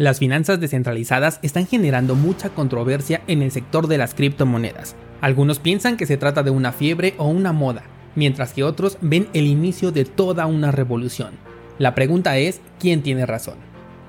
Las 0.00 0.18
finanzas 0.18 0.58
descentralizadas 0.58 1.40
están 1.42 1.66
generando 1.66 2.14
mucha 2.14 2.48
controversia 2.48 3.20
en 3.26 3.42
el 3.42 3.50
sector 3.50 3.86
de 3.86 3.98
las 3.98 4.14
criptomonedas. 4.14 4.96
Algunos 5.20 5.58
piensan 5.58 5.98
que 5.98 6.06
se 6.06 6.16
trata 6.16 6.42
de 6.42 6.48
una 6.48 6.72
fiebre 6.72 7.12
o 7.18 7.28
una 7.28 7.52
moda, 7.52 7.82
mientras 8.14 8.54
que 8.54 8.64
otros 8.64 8.96
ven 9.02 9.28
el 9.34 9.46
inicio 9.46 9.92
de 9.92 10.06
toda 10.06 10.46
una 10.46 10.70
revolución. 10.70 11.32
La 11.76 11.94
pregunta 11.94 12.38
es, 12.38 12.62
¿quién 12.78 13.02
tiene 13.02 13.26
razón? 13.26 13.56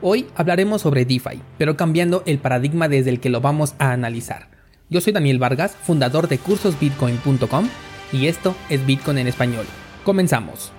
Hoy 0.01 0.27
hablaremos 0.35 0.81
sobre 0.81 1.03
DeFi, 1.03 1.41
pero 1.57 1.75
cambiando 1.75 2.23
el 2.25 2.39
paradigma 2.39 2.87
desde 2.87 3.09
el 3.09 3.19
que 3.19 3.29
lo 3.29 3.41
vamos 3.41 3.75
a 3.77 3.91
analizar. 3.91 4.47
Yo 4.89 5.01
soy 5.01 5.11
Daniel 5.11 5.39
Vargas, 5.39 5.75
fundador 5.75 6.29
de 6.29 6.37
cursosbitcoin.com, 6.37 7.67
y 8.13 8.27
esto 8.27 8.55
es 8.69 8.85
Bitcoin 8.85 9.17
en 9.17 9.27
español. 9.27 9.65
Comenzamos. 10.05 10.71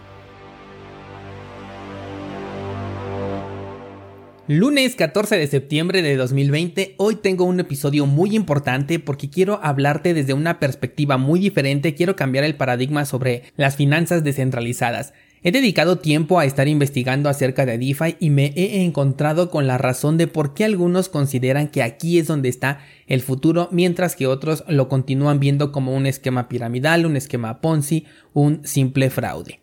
Lunes 4.48 4.96
14 4.96 5.36
de 5.36 5.46
septiembre 5.46 6.02
de 6.02 6.16
2020, 6.16 6.96
hoy 6.96 7.14
tengo 7.14 7.45
un 7.45 7.60
episodio 7.60 8.06
muy 8.06 8.34
importante 8.34 8.98
porque 8.98 9.30
quiero 9.30 9.60
hablarte 9.62 10.14
desde 10.14 10.34
una 10.34 10.59
perspectiva 10.59 11.16
muy 11.16 11.38
diferente, 11.38 11.95
quiero 11.95 12.16
cambiar 12.16 12.42
el 12.42 12.56
paradigma 12.56 13.05
sobre 13.05 13.45
las 13.56 13.77
finanzas 13.77 14.24
descentralizadas. 14.24 15.12
He 15.45 15.52
dedicado 15.52 15.98
tiempo 15.98 16.41
a 16.41 16.45
estar 16.45 16.66
investigando 16.66 17.28
acerca 17.28 17.66
de 17.66 17.78
DeFi 17.78 18.16
y 18.19 18.30
me 18.30 18.47
he 18.56 18.83
encontrado 18.83 19.48
con 19.48 19.69
la 19.69 19.78
razón 19.78 20.19
de 20.19 20.27
por 20.27 20.55
qué 20.55 20.64
algunos 20.64 21.09
consideran 21.09 21.69
que 21.69 21.84
aquí 21.84 22.19
es 22.19 22.27
donde 22.27 22.48
está 22.48 22.80
el 23.06 23.20
futuro, 23.20 23.69
mientras 23.70 24.16
que 24.16 24.27
otros 24.27 24.64
lo 24.66 24.88
continúan 24.88 25.38
viendo 25.38 25.70
como 25.70 25.95
un 25.95 26.06
esquema 26.06 26.48
piramidal, 26.48 27.06
un 27.06 27.14
esquema 27.14 27.61
Ponzi, 27.61 28.06
un 28.33 28.66
simple 28.66 29.09
fraude. 29.09 29.62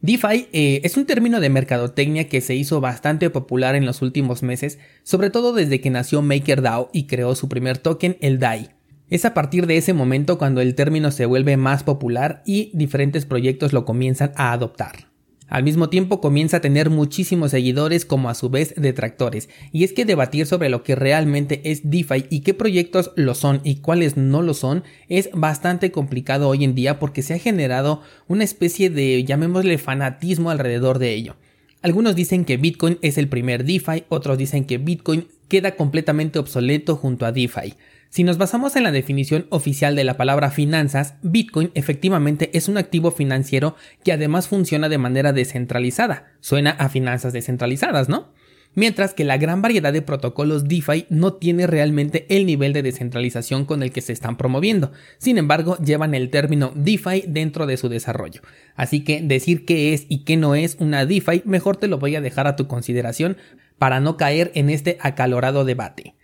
DeFi 0.00 0.48
eh, 0.52 0.80
es 0.84 0.96
un 0.96 1.06
término 1.06 1.40
de 1.40 1.48
mercadotecnia 1.48 2.28
que 2.28 2.40
se 2.40 2.54
hizo 2.54 2.80
bastante 2.80 3.30
popular 3.30 3.74
en 3.74 3.84
los 3.84 4.00
últimos 4.00 4.44
meses, 4.44 4.78
sobre 5.02 5.30
todo 5.30 5.52
desde 5.52 5.80
que 5.80 5.90
nació 5.90 6.22
MakerDAO 6.22 6.90
y 6.92 7.06
creó 7.06 7.34
su 7.34 7.48
primer 7.48 7.78
token, 7.78 8.16
el 8.20 8.38
DAI. 8.38 8.70
Es 9.10 9.24
a 9.24 9.34
partir 9.34 9.66
de 9.66 9.76
ese 9.76 9.94
momento 9.94 10.38
cuando 10.38 10.60
el 10.60 10.76
término 10.76 11.10
se 11.10 11.26
vuelve 11.26 11.56
más 11.56 11.82
popular 11.82 12.42
y 12.46 12.70
diferentes 12.74 13.26
proyectos 13.26 13.72
lo 13.72 13.84
comienzan 13.84 14.32
a 14.36 14.52
adoptar. 14.52 15.07
Al 15.48 15.64
mismo 15.64 15.88
tiempo 15.88 16.20
comienza 16.20 16.58
a 16.58 16.60
tener 16.60 16.90
muchísimos 16.90 17.52
seguidores 17.52 18.04
como 18.04 18.28
a 18.28 18.34
su 18.34 18.50
vez 18.50 18.74
detractores, 18.76 19.48
y 19.72 19.84
es 19.84 19.94
que 19.94 20.04
debatir 20.04 20.44
sobre 20.44 20.68
lo 20.68 20.82
que 20.82 20.94
realmente 20.94 21.62
es 21.64 21.90
DeFi 21.90 22.26
y 22.28 22.40
qué 22.40 22.52
proyectos 22.52 23.12
lo 23.16 23.34
son 23.34 23.62
y 23.64 23.76
cuáles 23.76 24.18
no 24.18 24.42
lo 24.42 24.52
son 24.52 24.84
es 25.08 25.30
bastante 25.32 25.90
complicado 25.90 26.48
hoy 26.48 26.64
en 26.64 26.74
día 26.74 26.98
porque 26.98 27.22
se 27.22 27.32
ha 27.32 27.38
generado 27.38 28.02
una 28.26 28.44
especie 28.44 28.90
de, 28.90 29.24
llamémosle, 29.24 29.78
fanatismo 29.78 30.50
alrededor 30.50 30.98
de 30.98 31.14
ello. 31.14 31.36
Algunos 31.80 32.14
dicen 32.14 32.44
que 32.44 32.56
Bitcoin 32.56 32.98
es 33.00 33.16
el 33.16 33.28
primer 33.28 33.64
DeFi, 33.64 34.04
otros 34.08 34.36
dicen 34.36 34.64
que 34.64 34.78
Bitcoin 34.78 35.28
queda 35.48 35.76
completamente 35.76 36.38
obsoleto 36.38 36.96
junto 36.96 37.24
a 37.24 37.32
DeFi. 37.32 37.74
Si 38.10 38.24
nos 38.24 38.38
basamos 38.38 38.74
en 38.74 38.84
la 38.84 38.90
definición 38.90 39.46
oficial 39.50 39.94
de 39.94 40.04
la 40.04 40.16
palabra 40.16 40.50
finanzas, 40.50 41.16
Bitcoin 41.22 41.70
efectivamente 41.74 42.50
es 42.54 42.68
un 42.68 42.78
activo 42.78 43.10
financiero 43.10 43.76
que 44.02 44.12
además 44.12 44.48
funciona 44.48 44.88
de 44.88 44.96
manera 44.96 45.34
descentralizada. 45.34 46.32
Suena 46.40 46.70
a 46.70 46.88
finanzas 46.88 47.34
descentralizadas, 47.34 48.08
¿no? 48.08 48.32
Mientras 48.74 49.12
que 49.12 49.24
la 49.24 49.36
gran 49.36 49.60
variedad 49.60 49.92
de 49.92 50.02
protocolos 50.02 50.68
DeFi 50.68 51.06
no 51.10 51.34
tiene 51.34 51.66
realmente 51.66 52.26
el 52.30 52.46
nivel 52.46 52.72
de 52.72 52.82
descentralización 52.82 53.66
con 53.66 53.82
el 53.82 53.92
que 53.92 54.00
se 54.00 54.12
están 54.12 54.36
promoviendo. 54.36 54.92
Sin 55.18 55.36
embargo, 55.36 55.76
llevan 55.78 56.14
el 56.14 56.30
término 56.30 56.72
DeFi 56.74 57.24
dentro 57.26 57.66
de 57.66 57.76
su 57.76 57.88
desarrollo. 57.88 58.40
Así 58.74 59.04
que 59.04 59.20
decir 59.20 59.64
qué 59.66 59.92
es 59.92 60.06
y 60.08 60.24
qué 60.24 60.36
no 60.36 60.54
es 60.54 60.76
una 60.80 61.04
DeFi, 61.04 61.42
mejor 61.44 61.76
te 61.76 61.88
lo 61.88 61.98
voy 61.98 62.16
a 62.16 62.20
dejar 62.20 62.46
a 62.46 62.56
tu 62.56 62.68
consideración 62.68 63.36
para 63.78 64.00
no 64.00 64.16
caer 64.16 64.50
en 64.54 64.70
este 64.70 64.96
acalorado 65.00 65.64
debate. 65.64 66.14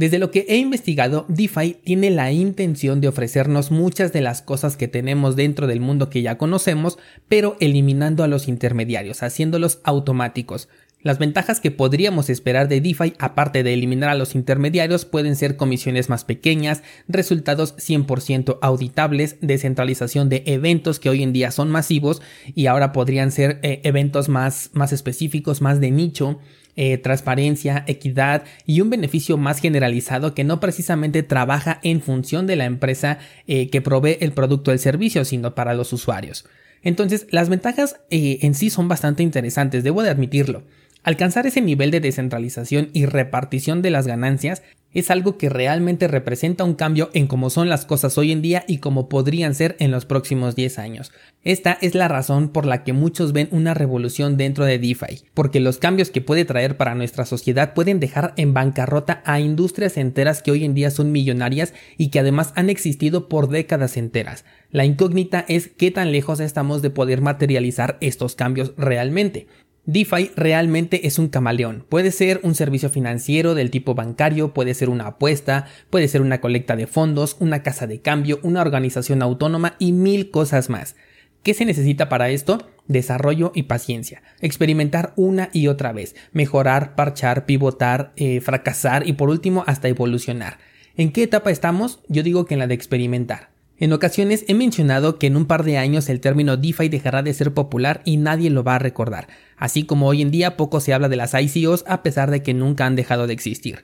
Desde 0.00 0.18
lo 0.18 0.30
que 0.30 0.46
he 0.48 0.56
investigado, 0.56 1.26
DeFi 1.28 1.76
tiene 1.84 2.08
la 2.08 2.32
intención 2.32 3.02
de 3.02 3.08
ofrecernos 3.08 3.70
muchas 3.70 4.14
de 4.14 4.22
las 4.22 4.40
cosas 4.40 4.78
que 4.78 4.88
tenemos 4.88 5.36
dentro 5.36 5.66
del 5.66 5.80
mundo 5.80 6.08
que 6.08 6.22
ya 6.22 6.38
conocemos, 6.38 6.98
pero 7.28 7.58
eliminando 7.60 8.24
a 8.24 8.26
los 8.26 8.48
intermediarios, 8.48 9.22
haciéndolos 9.22 9.80
automáticos. 9.84 10.70
Las 11.02 11.18
ventajas 11.18 11.60
que 11.60 11.70
podríamos 11.70 12.30
esperar 12.30 12.66
de 12.68 12.80
DeFi, 12.80 13.12
aparte 13.18 13.62
de 13.62 13.74
eliminar 13.74 14.08
a 14.08 14.14
los 14.14 14.34
intermediarios, 14.34 15.04
pueden 15.04 15.36
ser 15.36 15.58
comisiones 15.58 16.08
más 16.08 16.24
pequeñas, 16.24 16.82
resultados 17.06 17.76
100% 17.76 18.58
auditables, 18.62 19.36
descentralización 19.42 20.30
de 20.30 20.44
eventos 20.46 20.98
que 20.98 21.10
hoy 21.10 21.22
en 21.22 21.34
día 21.34 21.50
son 21.50 21.70
masivos 21.70 22.22
y 22.54 22.68
ahora 22.68 22.92
podrían 22.92 23.32
ser 23.32 23.60
eh, 23.62 23.82
eventos 23.84 24.30
más, 24.30 24.70
más 24.72 24.94
específicos, 24.94 25.60
más 25.60 25.78
de 25.78 25.90
nicho, 25.90 26.40
eh, 26.76 26.98
transparencia, 26.98 27.84
equidad 27.86 28.44
y 28.66 28.80
un 28.80 28.90
beneficio 28.90 29.36
más 29.36 29.60
generalizado 29.60 30.34
que 30.34 30.44
no 30.44 30.60
precisamente 30.60 31.22
trabaja 31.22 31.80
en 31.82 32.00
función 32.00 32.46
de 32.46 32.56
la 32.56 32.64
empresa 32.64 33.18
eh, 33.46 33.68
que 33.70 33.80
provee 33.80 34.18
el 34.20 34.32
producto 34.32 34.70
o 34.70 34.74
el 34.74 34.80
servicio, 34.80 35.24
sino 35.24 35.54
para 35.54 35.74
los 35.74 35.92
usuarios. 35.92 36.44
Entonces, 36.82 37.26
las 37.30 37.48
ventajas 37.48 38.00
eh, 38.10 38.38
en 38.42 38.54
sí 38.54 38.70
son 38.70 38.88
bastante 38.88 39.22
interesantes, 39.22 39.84
debo 39.84 40.02
de 40.02 40.10
admitirlo. 40.10 40.62
Alcanzar 41.02 41.46
ese 41.46 41.62
nivel 41.62 41.90
de 41.90 42.00
descentralización 42.00 42.90
y 42.92 43.06
repartición 43.06 43.80
de 43.80 43.90
las 43.90 44.06
ganancias 44.06 44.62
es 44.92 45.10
algo 45.10 45.38
que 45.38 45.48
realmente 45.48 46.08
representa 46.08 46.64
un 46.64 46.74
cambio 46.74 47.10
en 47.14 47.26
cómo 47.26 47.48
son 47.48 47.68
las 47.68 47.84
cosas 47.84 48.18
hoy 48.18 48.32
en 48.32 48.42
día 48.42 48.64
y 48.66 48.78
cómo 48.78 49.08
podrían 49.08 49.54
ser 49.54 49.76
en 49.78 49.92
los 49.92 50.04
próximos 50.04 50.56
10 50.56 50.78
años. 50.80 51.12
Esta 51.42 51.78
es 51.80 51.94
la 51.94 52.08
razón 52.08 52.48
por 52.48 52.66
la 52.66 52.82
que 52.82 52.92
muchos 52.92 53.32
ven 53.32 53.48
una 53.52 53.72
revolución 53.72 54.36
dentro 54.36 54.64
de 54.64 54.78
DeFi, 54.78 55.22
porque 55.32 55.60
los 55.60 55.78
cambios 55.78 56.10
que 56.10 56.20
puede 56.20 56.44
traer 56.44 56.76
para 56.76 56.96
nuestra 56.96 57.24
sociedad 57.24 57.72
pueden 57.72 58.00
dejar 58.00 58.34
en 58.36 58.52
bancarrota 58.52 59.22
a 59.24 59.38
industrias 59.38 59.96
enteras 59.96 60.42
que 60.42 60.50
hoy 60.50 60.64
en 60.64 60.74
día 60.74 60.90
son 60.90 61.12
millonarias 61.12 61.72
y 61.96 62.08
que 62.08 62.18
además 62.18 62.52
han 62.56 62.68
existido 62.68 63.28
por 63.28 63.48
décadas 63.48 63.96
enteras. 63.96 64.44
La 64.70 64.84
incógnita 64.84 65.44
es 65.48 65.68
qué 65.68 65.92
tan 65.92 66.10
lejos 66.10 66.40
estamos 66.40 66.82
de 66.82 66.90
poder 66.90 67.20
materializar 67.20 67.96
estos 68.00 68.34
cambios 68.34 68.74
realmente. 68.76 69.46
DeFi 69.92 70.30
realmente 70.36 71.08
es 71.08 71.18
un 71.18 71.26
camaleón. 71.26 71.84
Puede 71.88 72.12
ser 72.12 72.38
un 72.44 72.54
servicio 72.54 72.90
financiero 72.90 73.56
del 73.56 73.72
tipo 73.72 73.96
bancario, 73.96 74.54
puede 74.54 74.74
ser 74.74 74.88
una 74.88 75.08
apuesta, 75.08 75.66
puede 75.90 76.06
ser 76.06 76.22
una 76.22 76.40
colecta 76.40 76.76
de 76.76 76.86
fondos, 76.86 77.36
una 77.40 77.64
casa 77.64 77.88
de 77.88 78.00
cambio, 78.00 78.38
una 78.44 78.60
organización 78.60 79.20
autónoma 79.20 79.74
y 79.80 79.90
mil 79.90 80.30
cosas 80.30 80.70
más. 80.70 80.94
¿Qué 81.42 81.54
se 81.54 81.64
necesita 81.64 82.08
para 82.08 82.30
esto? 82.30 82.70
Desarrollo 82.86 83.50
y 83.52 83.64
paciencia. 83.64 84.22
Experimentar 84.40 85.12
una 85.16 85.50
y 85.52 85.66
otra 85.66 85.92
vez. 85.92 86.14
Mejorar, 86.32 86.94
parchar, 86.94 87.44
pivotar, 87.44 88.12
eh, 88.14 88.40
fracasar 88.40 89.08
y 89.08 89.14
por 89.14 89.28
último 89.28 89.64
hasta 89.66 89.88
evolucionar. 89.88 90.58
¿En 90.96 91.10
qué 91.10 91.24
etapa 91.24 91.50
estamos? 91.50 91.98
Yo 92.06 92.22
digo 92.22 92.44
que 92.44 92.54
en 92.54 92.60
la 92.60 92.68
de 92.68 92.74
experimentar. 92.74 93.50
En 93.80 93.94
ocasiones 93.94 94.44
he 94.46 94.52
mencionado 94.52 95.18
que 95.18 95.26
en 95.26 95.36
un 95.36 95.46
par 95.46 95.64
de 95.64 95.78
años 95.78 96.10
el 96.10 96.20
término 96.20 96.58
DeFi 96.58 96.90
dejará 96.90 97.22
de 97.22 97.32
ser 97.32 97.54
popular 97.54 98.02
y 98.04 98.18
nadie 98.18 98.50
lo 98.50 98.62
va 98.62 98.74
a 98.74 98.78
recordar, 98.78 99.28
así 99.56 99.84
como 99.84 100.06
hoy 100.06 100.20
en 100.20 100.30
día 100.30 100.58
poco 100.58 100.80
se 100.80 100.92
habla 100.92 101.08
de 101.08 101.16
las 101.16 101.32
ICOs 101.32 101.84
a 101.86 102.02
pesar 102.02 102.30
de 102.30 102.42
que 102.42 102.52
nunca 102.52 102.84
han 102.84 102.94
dejado 102.94 103.26
de 103.26 103.32
existir. 103.32 103.82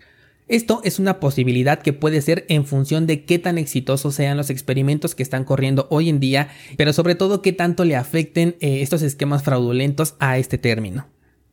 Esto 0.49 0.83
es 0.85 0.99
una 0.99 1.19
posibilidad 1.19 1.81
que 1.81 1.95
puede 1.95 2.21
ser 2.21 2.45
en 2.51 2.67
función 2.67 3.07
de 3.07 3.25
qué 3.25 3.39
tan 3.39 3.57
exitosos 3.57 4.15
sean 4.15 4.37
los 4.37 4.51
experimentos 4.51 5.15
que 5.15 5.23
están 5.23 5.45
corriendo 5.45 5.87
hoy 5.89 6.11
en 6.11 6.21
día, 6.21 6.51
pero 6.77 6.93
sobre 6.93 7.15
todo 7.15 7.41
qué 7.41 7.55
tanto 7.55 7.87
le 7.87 7.97
afecten 7.97 8.55
eh, 8.61 8.83
estos 8.83 9.01
esquemas 9.01 9.43
fraudulentos 9.45 10.15
a 10.19 10.37
este 10.37 10.59
término. 10.59 11.07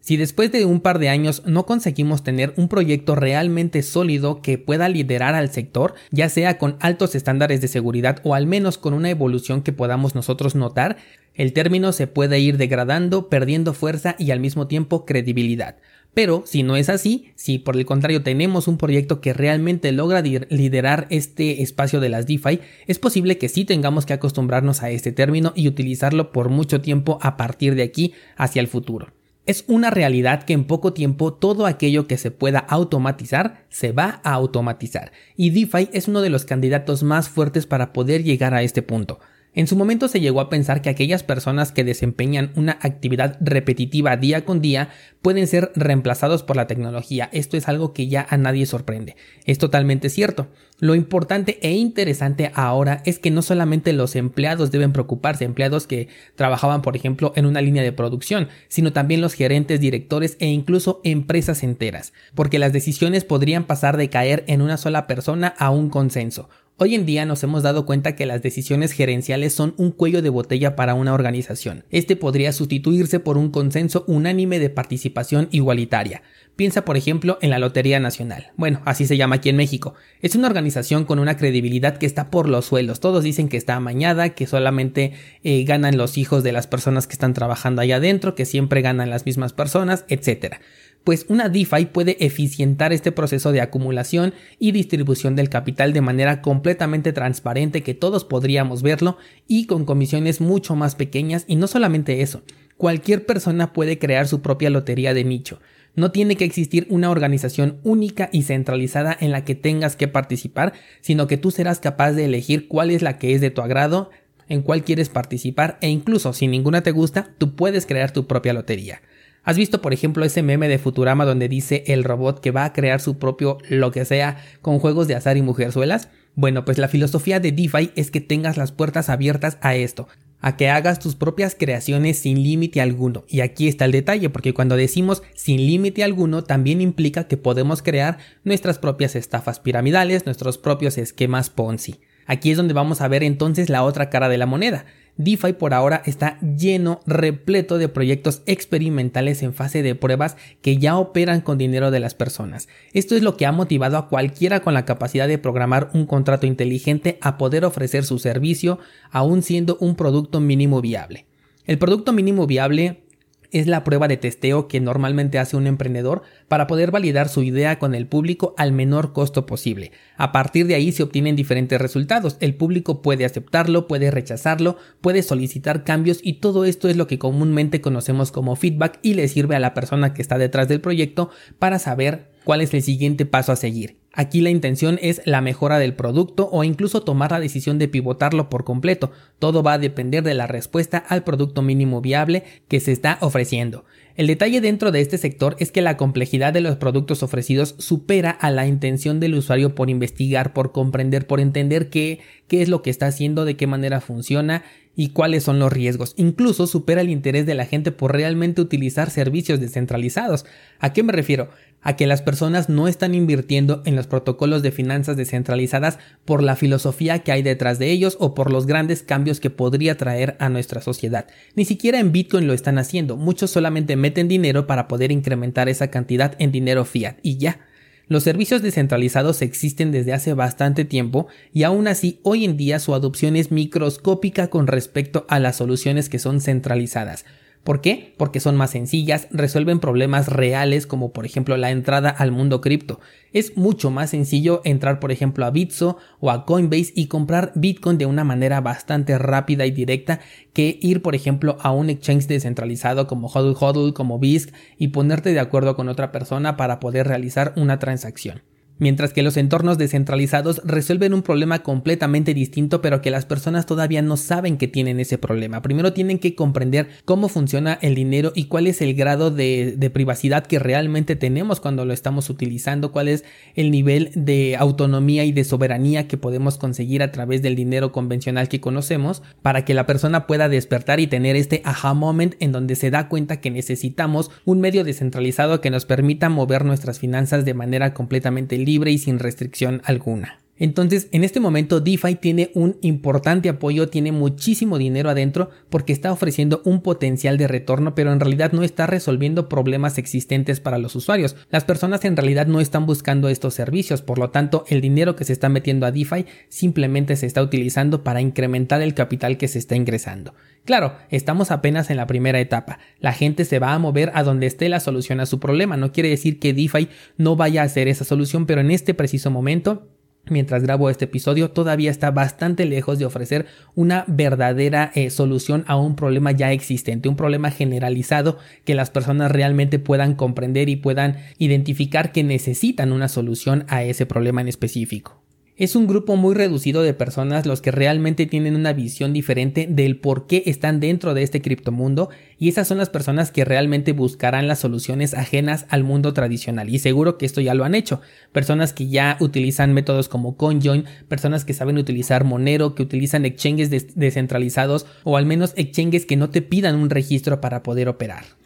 Si 0.03 0.17
después 0.17 0.51
de 0.51 0.65
un 0.65 0.81
par 0.81 0.99
de 0.99 1.07
años 1.07 1.43
no 1.45 1.65
conseguimos 1.65 2.25
tener 2.25 2.53
un 2.57 2.67
proyecto 2.67 3.15
realmente 3.15 3.81
sólido 3.83 4.41
que 4.41 4.57
pueda 4.57 4.89
liderar 4.89 5.33
al 5.33 5.49
sector, 5.49 5.93
ya 6.11 6.27
sea 6.27 6.57
con 6.57 6.75
altos 6.81 7.15
estándares 7.15 7.61
de 7.61 7.69
seguridad 7.69 8.19
o 8.25 8.35
al 8.35 8.45
menos 8.45 8.77
con 8.77 8.93
una 8.93 9.09
evolución 9.09 9.61
que 9.61 9.71
podamos 9.71 10.13
nosotros 10.13 10.55
notar, 10.55 10.97
el 11.35 11.53
término 11.53 11.93
se 11.93 12.07
puede 12.07 12.41
ir 12.41 12.57
degradando, 12.57 13.29
perdiendo 13.29 13.73
fuerza 13.73 14.17
y 14.19 14.31
al 14.31 14.41
mismo 14.41 14.67
tiempo 14.67 15.05
credibilidad. 15.05 15.77
Pero 16.13 16.43
si 16.45 16.63
no 16.63 16.75
es 16.75 16.89
así, 16.89 17.31
si 17.35 17.57
por 17.57 17.77
el 17.77 17.85
contrario 17.85 18.23
tenemos 18.23 18.67
un 18.67 18.77
proyecto 18.77 19.21
que 19.21 19.31
realmente 19.31 19.93
logra 19.93 20.21
liderar 20.21 21.07
este 21.11 21.61
espacio 21.61 22.01
de 22.01 22.09
las 22.09 22.27
DeFi, 22.27 22.59
es 22.87 22.99
posible 22.99 23.37
que 23.37 23.47
sí 23.47 23.63
tengamos 23.63 24.05
que 24.05 24.11
acostumbrarnos 24.11 24.83
a 24.83 24.89
este 24.89 25.13
término 25.13 25.53
y 25.55 25.69
utilizarlo 25.69 26.33
por 26.33 26.49
mucho 26.49 26.81
tiempo 26.81 27.19
a 27.21 27.37
partir 27.37 27.75
de 27.75 27.83
aquí 27.83 28.11
hacia 28.35 28.59
el 28.59 28.67
futuro. 28.67 29.13
Es 29.45 29.65
una 29.67 29.89
realidad 29.89 30.43
que 30.43 30.53
en 30.53 30.63
poco 30.63 30.93
tiempo 30.93 31.33
todo 31.33 31.65
aquello 31.65 32.07
que 32.07 32.17
se 32.17 32.31
pueda 32.31 32.59
automatizar 32.59 33.65
se 33.67 33.91
va 33.91 34.21
a 34.23 34.31
automatizar 34.31 35.11
y 35.35 35.49
DeFi 35.49 35.89
es 35.91 36.07
uno 36.07 36.21
de 36.21 36.29
los 36.29 36.45
candidatos 36.45 37.03
más 37.03 37.27
fuertes 37.27 37.65
para 37.65 37.91
poder 37.91 38.23
llegar 38.23 38.53
a 38.53 38.63
este 38.63 38.81
punto. 38.81 39.19
En 39.55 39.67
su 39.67 39.75
momento 39.75 40.07
se 40.07 40.19
llegó 40.19 40.41
a 40.41 40.49
pensar 40.49 40.81
que 40.81 40.89
aquellas 40.89 41.21
personas 41.21 41.71
que 41.71 41.83
desempeñan 41.83 42.51
una 42.55 42.79
actividad 42.81 43.37
repetitiva 43.39 44.17
día 44.17 44.45
con 44.45 44.61
día 44.61 44.89
pueden 45.21 45.45
ser 45.45 45.71
reemplazados 45.75 46.41
por 46.41 46.55
la 46.55 46.65
tecnología. 46.65 47.29
Esto 47.31 47.55
es 47.55 47.67
algo 47.67 47.93
que 47.93 48.07
ya 48.07 48.25
a 48.27 48.37
nadie 48.37 48.65
sorprende. 48.65 49.15
Es 49.45 49.59
totalmente 49.59 50.09
cierto. 50.09 50.47
Lo 50.79 50.95
importante 50.95 51.59
e 51.61 51.71
interesante 51.73 52.51
ahora 52.55 53.03
es 53.05 53.19
que 53.19 53.29
no 53.29 53.43
solamente 53.43 53.93
los 53.93 54.15
empleados 54.15 54.71
deben 54.71 54.91
preocuparse, 54.91 55.45
empleados 55.45 55.85
que 55.85 56.07
trabajaban 56.35 56.81
por 56.81 56.95
ejemplo 56.95 57.31
en 57.35 57.45
una 57.45 57.61
línea 57.61 57.83
de 57.83 57.91
producción, 57.91 58.49
sino 58.69 58.91
también 58.91 59.21
los 59.21 59.33
gerentes, 59.33 59.79
directores 59.79 60.35
e 60.39 60.47
incluso 60.47 60.99
empresas 61.03 61.61
enteras, 61.61 62.11
porque 62.33 62.57
las 62.57 62.73
decisiones 62.73 63.23
podrían 63.23 63.65
pasar 63.65 63.97
de 63.97 64.09
caer 64.09 64.43
en 64.47 64.63
una 64.63 64.77
sola 64.77 65.05
persona 65.05 65.53
a 65.59 65.69
un 65.69 65.89
consenso. 65.89 66.49
Hoy 66.77 66.95
en 66.95 67.05
día 67.05 67.23
nos 67.27 67.43
hemos 67.43 67.61
dado 67.61 67.85
cuenta 67.85 68.15
que 68.15 68.25
las 68.25 68.41
decisiones 68.41 68.93
gerenciales 68.93 69.53
son 69.53 69.75
un 69.77 69.91
cuello 69.91 70.23
de 70.23 70.29
botella 70.29 70.75
para 70.75 70.95
una 70.95 71.13
organización. 71.13 71.85
Este 71.91 72.15
podría 72.15 72.51
sustituirse 72.51 73.19
por 73.19 73.37
un 73.37 73.51
consenso 73.51 74.03
unánime 74.07 74.57
de 74.57 74.71
participación 74.71 75.49
igualitaria. 75.51 76.23
Piensa 76.55 76.83
por 76.83 76.97
ejemplo 76.97 77.37
en 77.41 77.51
la 77.51 77.59
Lotería 77.59 77.99
Nacional. 77.99 78.53
Bueno, 78.57 78.81
así 78.85 79.05
se 79.05 79.17
llama 79.17 79.35
aquí 79.35 79.49
en 79.49 79.55
México. 79.55 79.93
Es 80.21 80.33
una 80.33 80.47
organización 80.47 81.05
con 81.05 81.19
una 81.19 81.37
credibilidad 81.37 81.97
que 81.97 82.07
está 82.07 82.31
por 82.31 82.49
los 82.49 82.65
suelos. 82.65 82.99
Todos 82.99 83.23
dicen 83.23 83.49
que 83.49 83.57
está 83.57 83.75
amañada, 83.75 84.29
que 84.29 84.47
solamente 84.47 85.13
eh, 85.43 85.63
ganan 85.65 85.95
los 85.95 86.17
hijos 86.17 86.41
de 86.41 86.53
las 86.53 86.65
personas 86.65 87.05
que 87.05 87.13
están 87.13 87.35
trabajando 87.35 87.83
allá 87.83 87.97
adentro, 87.97 88.33
que 88.33 88.45
siempre 88.45 88.81
ganan 88.81 89.11
las 89.11 89.27
mismas 89.27 89.53
personas, 89.53 90.05
etc 90.07 90.55
pues 91.03 91.25
una 91.27 91.49
DeFi 91.49 91.87
puede 91.87 92.23
eficientar 92.25 92.93
este 92.93 93.11
proceso 93.11 93.51
de 93.51 93.61
acumulación 93.61 94.33
y 94.59 94.71
distribución 94.71 95.35
del 95.35 95.49
capital 95.49 95.93
de 95.93 96.01
manera 96.01 96.41
completamente 96.41 97.13
transparente 97.13 97.83
que 97.83 97.93
todos 97.93 98.23
podríamos 98.23 98.81
verlo 98.81 99.17
y 99.47 99.65
con 99.65 99.85
comisiones 99.85 100.41
mucho 100.41 100.75
más 100.75 100.95
pequeñas 100.95 101.45
y 101.47 101.55
no 101.55 101.67
solamente 101.67 102.21
eso, 102.21 102.43
cualquier 102.77 103.25
persona 103.25 103.73
puede 103.73 103.99
crear 103.99 104.27
su 104.27 104.41
propia 104.41 104.69
lotería 104.69 105.13
de 105.13 105.23
nicho. 105.23 105.59
No 105.95 106.11
tiene 106.11 106.37
que 106.37 106.45
existir 106.45 106.87
una 106.89 107.11
organización 107.11 107.79
única 107.83 108.29
y 108.31 108.43
centralizada 108.43 109.15
en 109.19 109.31
la 109.31 109.45
que 109.45 109.53
tengas 109.53 109.95
que 109.95 110.07
participar, 110.07 110.73
sino 111.01 111.27
que 111.27 111.37
tú 111.37 111.51
serás 111.51 111.79
capaz 111.79 112.13
de 112.13 112.25
elegir 112.25 112.67
cuál 112.67 112.89
es 112.89 113.03
la 113.03 113.19
que 113.19 113.35
es 113.35 113.41
de 113.41 113.51
tu 113.51 113.61
agrado, 113.61 114.09
en 114.49 114.63
cuál 114.63 114.83
quieres 114.83 115.09
participar 115.09 115.77
e 115.81 115.89
incluso 115.89 116.33
si 116.33 116.47
ninguna 116.47 116.81
te 116.81 116.91
gusta, 116.91 117.33
tú 117.37 117.55
puedes 117.55 117.85
crear 117.85 118.11
tu 118.11 118.25
propia 118.25 118.53
lotería. 118.53 119.01
¿Has 119.43 119.57
visto, 119.57 119.81
por 119.81 119.93
ejemplo, 119.93 120.23
ese 120.23 120.41
meme 120.41 120.69
de 120.69 120.77
Futurama 120.77 121.25
donde 121.25 121.49
dice 121.49 121.83
el 121.87 122.05
robot 122.05 122.39
que 122.39 122.51
va 122.51 122.63
a 122.63 122.71
crear 122.71 123.01
su 123.01 123.17
propio 123.17 123.57
lo 123.67 123.91
que 123.91 124.05
sea 124.05 124.37
con 124.61 124.79
juegos 124.79 125.07
de 125.07 125.15
azar 125.15 125.35
y 125.35 125.41
mujerzuelas? 125.41 126.09
Bueno, 126.35 126.63
pues 126.63 126.77
la 126.77 126.87
filosofía 126.87 127.39
de 127.39 127.51
DeFi 127.51 127.91
es 127.95 128.09
que 128.09 128.21
tengas 128.21 128.55
las 128.55 128.71
puertas 128.71 129.09
abiertas 129.09 129.57
a 129.61 129.75
esto, 129.75 130.07
a 130.39 130.55
que 130.55 130.69
hagas 130.69 130.99
tus 130.99 131.15
propias 131.15 131.55
creaciones 131.59 132.19
sin 132.19 132.41
límite 132.41 132.79
alguno. 132.79 133.25
Y 133.27 133.41
aquí 133.41 133.67
está 133.67 133.83
el 133.85 133.91
detalle, 133.91 134.29
porque 134.29 134.53
cuando 134.53 134.77
decimos 134.77 135.23
sin 135.35 135.57
límite 135.57 136.03
alguno, 136.03 136.43
también 136.43 136.79
implica 136.79 137.27
que 137.27 137.37
podemos 137.37 137.81
crear 137.81 138.19
nuestras 138.45 138.79
propias 138.79 139.15
estafas 139.15 139.59
piramidales, 139.59 140.25
nuestros 140.25 140.57
propios 140.57 140.97
esquemas 140.97 141.49
Ponzi. 141.49 141.99
Aquí 142.25 142.51
es 142.51 142.57
donde 142.57 142.73
vamos 142.73 143.01
a 143.01 143.09
ver 143.09 143.23
entonces 143.23 143.69
la 143.69 143.83
otra 143.83 144.09
cara 144.09 144.29
de 144.29 144.37
la 144.37 144.45
moneda. 144.45 144.85
DeFi 145.17 145.53
por 145.53 145.73
ahora 145.73 146.01
está 146.05 146.39
lleno, 146.39 147.01
repleto 147.05 147.77
de 147.77 147.87
proyectos 147.87 148.41
experimentales 148.45 149.43
en 149.43 149.53
fase 149.53 149.83
de 149.83 149.95
pruebas 149.95 150.37
que 150.61 150.77
ya 150.77 150.97
operan 150.97 151.41
con 151.41 151.57
dinero 151.57 151.91
de 151.91 151.99
las 151.99 152.15
personas. 152.15 152.67
Esto 152.93 153.15
es 153.15 153.21
lo 153.21 153.37
que 153.37 153.45
ha 153.45 153.51
motivado 153.51 153.97
a 153.97 154.07
cualquiera 154.09 154.61
con 154.61 154.73
la 154.73 154.85
capacidad 154.85 155.27
de 155.27 155.37
programar 155.37 155.89
un 155.93 156.05
contrato 156.05 156.47
inteligente 156.47 157.17
a 157.21 157.37
poder 157.37 157.63
ofrecer 157.65 158.05
su 158.05 158.17
servicio 158.19 158.79
aún 159.11 159.43
siendo 159.43 159.77
un 159.79 159.95
producto 159.95 160.39
mínimo 160.39 160.81
viable. 160.81 161.25
El 161.65 161.77
producto 161.77 162.11
mínimo 162.11 162.47
viable 162.47 163.03
es 163.53 163.67
la 163.67 163.83
prueba 163.83 164.07
de 164.07 164.17
testeo 164.17 164.67
que 164.67 164.79
normalmente 164.81 165.39
hace 165.39 165.55
un 165.55 165.67
emprendedor 165.67 166.23
para 166.47 166.67
poder 166.67 166.91
validar 166.91 167.29
su 167.29 167.43
idea 167.43 167.79
con 167.79 167.95
el 167.95 168.07
público 168.07 168.53
al 168.57 168.73
menor 168.73 169.13
costo 169.13 169.45
posible. 169.45 169.91
A 170.17 170.31
partir 170.31 170.67
de 170.67 170.75
ahí 170.75 170.91
se 170.91 171.03
obtienen 171.03 171.35
diferentes 171.35 171.79
resultados. 171.79 172.37
El 172.39 172.55
público 172.55 173.01
puede 173.01 173.25
aceptarlo, 173.25 173.87
puede 173.87 174.11
rechazarlo, 174.11 174.77
puede 175.01 175.23
solicitar 175.23 175.83
cambios 175.83 176.19
y 176.21 176.33
todo 176.33 176.65
esto 176.65 176.89
es 176.89 176.97
lo 176.97 177.07
que 177.07 177.19
comúnmente 177.19 177.79
conocemos 177.79 178.31
como 178.31 178.55
feedback 178.55 178.99
y 179.01 179.13
le 179.13 179.27
sirve 179.27 179.55
a 179.55 179.59
la 179.59 179.73
persona 179.73 180.13
que 180.13 180.21
está 180.21 180.37
detrás 180.37 180.67
del 180.67 180.81
proyecto 180.81 181.29
para 181.59 181.79
saber 181.79 182.31
cuál 182.43 182.61
es 182.61 182.73
el 182.73 182.81
siguiente 182.81 183.25
paso 183.25 183.51
a 183.51 183.55
seguir. 183.55 184.02
Aquí 184.15 184.41
la 184.41 184.51
intención 184.51 184.99
es 185.01 185.23
la 185.25 185.41
mejora 185.41 185.79
del 185.79 185.95
producto 185.95 186.47
o 186.51 186.63
incluso 186.63 187.01
tomar 187.01 187.31
la 187.31 187.39
decisión 187.39 187.79
de 187.79 187.87
pivotarlo 187.87 188.47
por 188.47 188.63
completo. 188.63 189.11
Todo 189.39 189.63
va 189.63 189.73
a 189.73 189.79
depender 189.79 190.23
de 190.23 190.35
la 190.35 190.45
respuesta 190.45 190.99
al 190.99 191.23
producto 191.23 191.63
mínimo 191.63 191.99
viable 191.99 192.43
que 192.67 192.79
se 192.79 192.91
está 192.91 193.17
ofreciendo. 193.21 193.85
El 194.15 194.27
detalle 194.27 194.61
dentro 194.61 194.91
de 194.91 195.01
este 195.01 195.17
sector 195.17 195.55
es 195.57 195.71
que 195.71 195.81
la 195.81 195.97
complejidad 195.97 196.53
de 196.53 196.61
los 196.61 196.75
productos 196.75 197.23
ofrecidos 197.23 197.73
supera 197.79 198.29
a 198.29 198.51
la 198.51 198.67
intención 198.67 199.19
del 199.19 199.33
usuario 199.33 199.73
por 199.73 199.89
investigar, 199.89 200.53
por 200.53 200.71
comprender, 200.71 201.25
por 201.25 201.39
entender 201.39 201.89
qué, 201.89 202.19
qué 202.47 202.61
es 202.61 202.69
lo 202.69 202.83
que 202.83 202.91
está 202.91 203.07
haciendo, 203.07 203.45
de 203.45 203.57
qué 203.57 203.65
manera 203.65 203.99
funciona 203.99 204.63
y 204.95 205.09
cuáles 205.09 205.43
son 205.43 205.57
los 205.57 205.73
riesgos. 205.73 206.13
Incluso 206.17 206.67
supera 206.67 207.01
el 207.01 207.09
interés 207.09 207.47
de 207.47 207.55
la 207.55 207.65
gente 207.65 207.91
por 207.91 208.11
realmente 208.11 208.61
utilizar 208.61 209.09
servicios 209.09 209.59
descentralizados. 209.59 210.45
¿A 210.77 210.93
qué 210.93 211.01
me 211.01 211.13
refiero? 211.13 211.49
A 211.83 211.95
que 211.95 212.07
las 212.07 212.21
personas 212.21 212.69
no 212.69 212.87
están 212.87 213.13
invirtiendo 213.13 213.81
en 213.85 213.95
los 213.95 214.07
protocolos 214.07 214.63
de 214.63 214.71
finanzas 214.71 215.17
descentralizadas 215.17 215.99
por 216.25 216.41
la 216.41 216.55
filosofía 216.55 217.19
que 217.19 217.31
hay 217.31 217.43
detrás 217.43 217.79
de 217.79 217.91
ellos 217.91 218.17
o 218.19 218.33
por 218.33 218.51
los 218.51 218.65
grandes 218.65 219.03
cambios 219.03 219.39
que 219.39 219.49
podría 219.49 219.97
traer 219.97 220.35
a 220.39 220.49
nuestra 220.49 220.81
sociedad. 220.81 221.27
Ni 221.55 221.65
siquiera 221.65 221.99
en 221.99 222.11
Bitcoin 222.11 222.47
lo 222.47 222.53
están 222.53 222.77
haciendo, 222.77 223.17
muchos 223.17 223.51
solamente 223.51 223.95
meten 223.95 224.27
dinero 224.27 224.65
para 224.65 224.87
poder 224.87 225.11
incrementar 225.11 225.69
esa 225.69 225.89
cantidad 225.89 226.35
en 226.39 226.51
dinero 226.51 226.85
fiat 226.85 227.17
y 227.21 227.37
ya. 227.37 227.59
Los 228.07 228.23
servicios 228.23 228.61
descentralizados 228.61 229.41
existen 229.41 229.91
desde 229.91 230.13
hace 230.13 230.33
bastante 230.33 230.83
tiempo 230.83 231.27
y 231.53 231.63
aún 231.63 231.87
así 231.87 232.19
hoy 232.23 232.43
en 232.43 232.57
día 232.57 232.79
su 232.79 232.93
adopción 232.93 233.35
es 233.35 233.51
microscópica 233.51 234.49
con 234.49 234.67
respecto 234.67 235.25
a 235.29 235.39
las 235.39 235.55
soluciones 235.55 236.09
que 236.09 236.19
son 236.19 236.41
centralizadas. 236.41 237.25
¿Por 237.63 237.79
qué? 237.79 238.13
Porque 238.17 238.41
son 238.41 238.57
más 238.57 238.71
sencillas, 238.71 239.27
resuelven 239.31 239.79
problemas 239.79 240.27
reales 240.27 240.85
como 240.85 241.13
por 241.13 241.25
ejemplo 241.25 241.55
la 241.55 241.71
entrada 241.71 242.09
al 242.09 242.31
mundo 242.31 242.59
cripto. 242.59 242.99
Es 243.31 243.55
mucho 243.55 243.89
más 243.89 244.09
sencillo 244.09 244.61
entrar 244.65 244.99
por 244.99 245.13
ejemplo 245.13 245.45
a 245.45 245.51
Bitso 245.51 245.97
o 246.19 246.29
a 246.29 246.45
Coinbase 246.45 246.91
y 246.93 247.07
comprar 247.07 247.53
Bitcoin 247.55 247.97
de 247.97 248.05
una 248.05 248.25
manera 248.25 248.59
bastante 248.59 249.17
rápida 249.17 249.65
y 249.65 249.71
directa 249.71 250.19
que 250.51 250.77
ir 250.81 251.01
por 251.01 251.15
ejemplo 251.15 251.57
a 251.61 251.71
un 251.71 251.89
exchange 251.89 252.27
descentralizado 252.27 253.07
como 253.07 253.27
HODL 253.27 253.55
HODL, 253.57 253.93
como 253.93 254.19
BISC 254.19 254.53
y 254.77 254.89
ponerte 254.89 255.31
de 255.31 255.39
acuerdo 255.39 255.77
con 255.77 255.87
otra 255.87 256.11
persona 256.11 256.57
para 256.57 256.81
poder 256.81 257.07
realizar 257.07 257.53
una 257.55 257.79
transacción 257.79 258.41
mientras 258.77 259.13
que 259.13 259.23
los 259.23 259.37
entornos 259.37 259.77
descentralizados 259.77 260.61
resuelven 260.65 261.13
un 261.13 261.21
problema 261.21 261.63
completamente 261.63 262.33
distinto 262.33 262.81
pero 262.81 263.01
que 263.01 263.11
las 263.11 263.25
personas 263.25 263.65
todavía 263.65 264.01
no 264.01 264.17
saben 264.17 264.57
que 264.57 264.67
tienen 264.67 264.99
ese 264.99 265.17
problema. 265.17 265.61
Primero 265.61 265.93
tienen 265.93 266.19
que 266.19 266.35
comprender 266.35 266.89
cómo 267.05 267.29
funciona 267.29 267.77
el 267.81 267.95
dinero 267.95 268.31
y 268.35 268.45
cuál 268.45 268.67
es 268.67 268.81
el 268.81 268.93
grado 268.93 269.31
de, 269.31 269.77
privacidad 269.93 270.45
que 270.47 270.59
realmente 270.59 271.15
tenemos 271.15 271.59
cuando 271.59 271.85
lo 271.85 271.93
estamos 271.93 272.29
utilizando, 272.29 272.91
cuál 272.91 273.07
es 273.07 273.23
el 273.53 273.69
nivel 273.69 274.11
de 274.15 274.55
autonomía 274.57 275.23
y 275.23 275.31
de 275.31 275.43
soberanía 275.43 276.07
que 276.07 276.17
podemos 276.17 276.57
conseguir 276.57 277.03
a 277.03 277.11
través 277.11 277.41
del 277.41 277.55
dinero 277.55 277.91
convencional 277.91 278.47
que 278.47 278.59
conocemos 278.59 279.21
para 279.41 279.65
que 279.65 279.73
la 279.73 279.85
persona 279.85 280.25
pueda 280.25 280.49
despertar 280.49 280.99
y 280.99 281.07
tener 281.07 281.35
este 281.35 281.61
aha 281.63 281.93
moment 281.93 282.35
en 282.39 282.51
donde 282.51 282.75
se 282.75 282.89
da 282.89 283.07
cuenta 283.07 283.39
que 283.39 283.51
necesitamos 283.51 284.31
un 284.45 284.61
medio 284.61 284.83
descentralizado 284.83 285.61
que 285.61 285.69
nos 285.69 285.85
permita 285.85 286.29
mover 286.29 286.65
nuestras 286.65 286.99
finanzas 286.99 287.45
de 287.45 287.53
manera 287.53 287.93
completamente 287.93 288.57
libre 288.65 288.91
y 288.91 288.97
sin 288.97 289.19
restricción 289.19 289.81
alguna. 289.85 290.42
Entonces, 290.57 291.07
en 291.11 291.23
este 291.23 291.39
momento 291.39 291.79
DeFi 291.79 292.15
tiene 292.15 292.51
un 292.53 292.77
importante 292.81 293.49
apoyo, 293.49 293.89
tiene 293.89 294.11
muchísimo 294.11 294.77
dinero 294.77 295.09
adentro 295.09 295.49
porque 295.69 295.93
está 295.93 296.11
ofreciendo 296.11 296.61
un 296.63 296.81
potencial 296.81 297.37
de 297.37 297.47
retorno, 297.47 297.95
pero 297.95 298.13
en 298.13 298.19
realidad 298.19 298.51
no 298.51 298.61
está 298.63 298.85
resolviendo 298.85 299.49
problemas 299.49 299.97
existentes 299.97 300.59
para 300.59 300.77
los 300.77 300.95
usuarios. 300.95 301.35
Las 301.49 301.63
personas 301.63 302.05
en 302.05 302.15
realidad 302.15 302.45
no 302.45 302.59
están 302.59 302.85
buscando 302.85 303.29
estos 303.29 303.55
servicios, 303.55 304.03
por 304.03 304.19
lo 304.19 304.29
tanto, 304.29 304.63
el 304.67 304.79
dinero 304.79 305.15
que 305.15 305.25
se 305.25 305.33
está 305.33 305.49
metiendo 305.49 305.87
a 305.87 305.91
DeFi 305.91 306.25
simplemente 306.49 307.15
se 307.15 307.25
está 307.25 307.41
utilizando 307.41 308.03
para 308.03 308.21
incrementar 308.21 308.81
el 308.81 308.93
capital 308.93 309.37
que 309.37 309.47
se 309.47 309.57
está 309.57 309.75
ingresando. 309.75 310.35
Claro, 310.65 310.95
estamos 311.09 311.51
apenas 311.51 311.89
en 311.89 311.97
la 311.97 312.07
primera 312.07 312.39
etapa. 312.39 312.79
La 312.99 313.11
gente 313.11 313.43
se 313.43 313.59
va 313.59 313.73
a 313.73 313.79
mover 313.79 314.11
a 314.13 314.23
donde 314.23 314.45
esté 314.45 314.69
la 314.69 314.79
solución 314.79 315.19
a 315.19 315.25
su 315.25 315.39
problema. 315.39 315.75
No 315.77 315.91
quiere 315.91 316.09
decir 316.09 316.39
que 316.39 316.53
DeFi 316.53 316.87
no 317.17 317.35
vaya 317.35 317.63
a 317.63 317.69
ser 317.69 317.87
esa 317.87 318.05
solución, 318.05 318.45
pero 318.45 318.61
en 318.61 318.71
este 318.71 318.93
preciso 318.93 319.29
momento 319.29 319.89
mientras 320.29 320.63
grabo 320.63 320.89
este 320.89 321.05
episodio, 321.05 321.51
todavía 321.51 321.91
está 321.91 322.11
bastante 322.11 322.65
lejos 322.65 322.99
de 322.99 323.05
ofrecer 323.05 323.45
una 323.75 324.05
verdadera 324.07 324.91
eh, 324.95 325.09
solución 325.09 325.63
a 325.67 325.75
un 325.75 325.95
problema 325.95 326.31
ya 326.31 326.51
existente, 326.51 327.09
un 327.09 327.15
problema 327.15 327.51
generalizado 327.51 328.37
que 328.65 328.75
las 328.75 328.89
personas 328.89 329.31
realmente 329.31 329.79
puedan 329.79 330.15
comprender 330.15 330.69
y 330.69 330.75
puedan 330.75 331.17
identificar 331.37 332.11
que 332.11 332.23
necesitan 332.23 332.91
una 332.91 333.07
solución 333.07 333.65
a 333.67 333.83
ese 333.83 334.05
problema 334.05 334.41
en 334.41 334.47
específico. 334.47 335.22
Es 335.55 335.75
un 335.75 335.85
grupo 335.85 336.15
muy 336.15 336.33
reducido 336.33 336.81
de 336.81 336.95
personas 336.95 337.45
los 337.45 337.61
que 337.61 337.69
realmente 337.69 338.25
tienen 338.25 338.55
una 338.55 338.73
visión 338.73 339.13
diferente 339.13 339.67
del 339.69 339.97
por 339.97 340.25
qué 340.25 340.41
están 340.47 340.79
dentro 340.79 341.13
de 341.13 341.21
este 341.21 341.43
criptomundo 341.43 342.09
y 342.39 342.49
esas 342.49 342.67
son 342.67 342.79
las 342.79 342.89
personas 342.89 343.29
que 343.29 343.45
realmente 343.45 343.91
buscarán 343.91 344.47
las 344.47 344.57
soluciones 344.57 345.13
ajenas 345.13 345.67
al 345.69 345.83
mundo 345.83 346.11
tradicional 346.15 346.69
y 346.69 346.79
seguro 346.79 347.19
que 347.19 347.27
esto 347.27 347.39
ya 347.39 347.53
lo 347.53 347.65
han 347.65 347.75
hecho. 347.75 348.01
Personas 348.31 348.73
que 348.73 348.87
ya 348.87 349.15
utilizan 349.19 349.73
métodos 349.73 350.09
como 350.09 350.37
CoinJoin, 350.37 350.85
personas 351.07 351.45
que 351.45 351.53
saben 351.53 351.77
utilizar 351.77 352.23
Monero, 352.23 352.73
que 352.73 352.81
utilizan 352.81 353.23
exchanges 353.23 353.69
descentralizados 353.95 354.87
o 355.03 355.17
al 355.17 355.27
menos 355.27 355.53
exchanges 355.55 356.07
que 356.07 356.17
no 356.17 356.31
te 356.31 356.41
pidan 356.41 356.77
un 356.77 356.89
registro 356.89 357.41
para 357.41 357.61
poder 357.61 357.89
operar. 357.89 358.42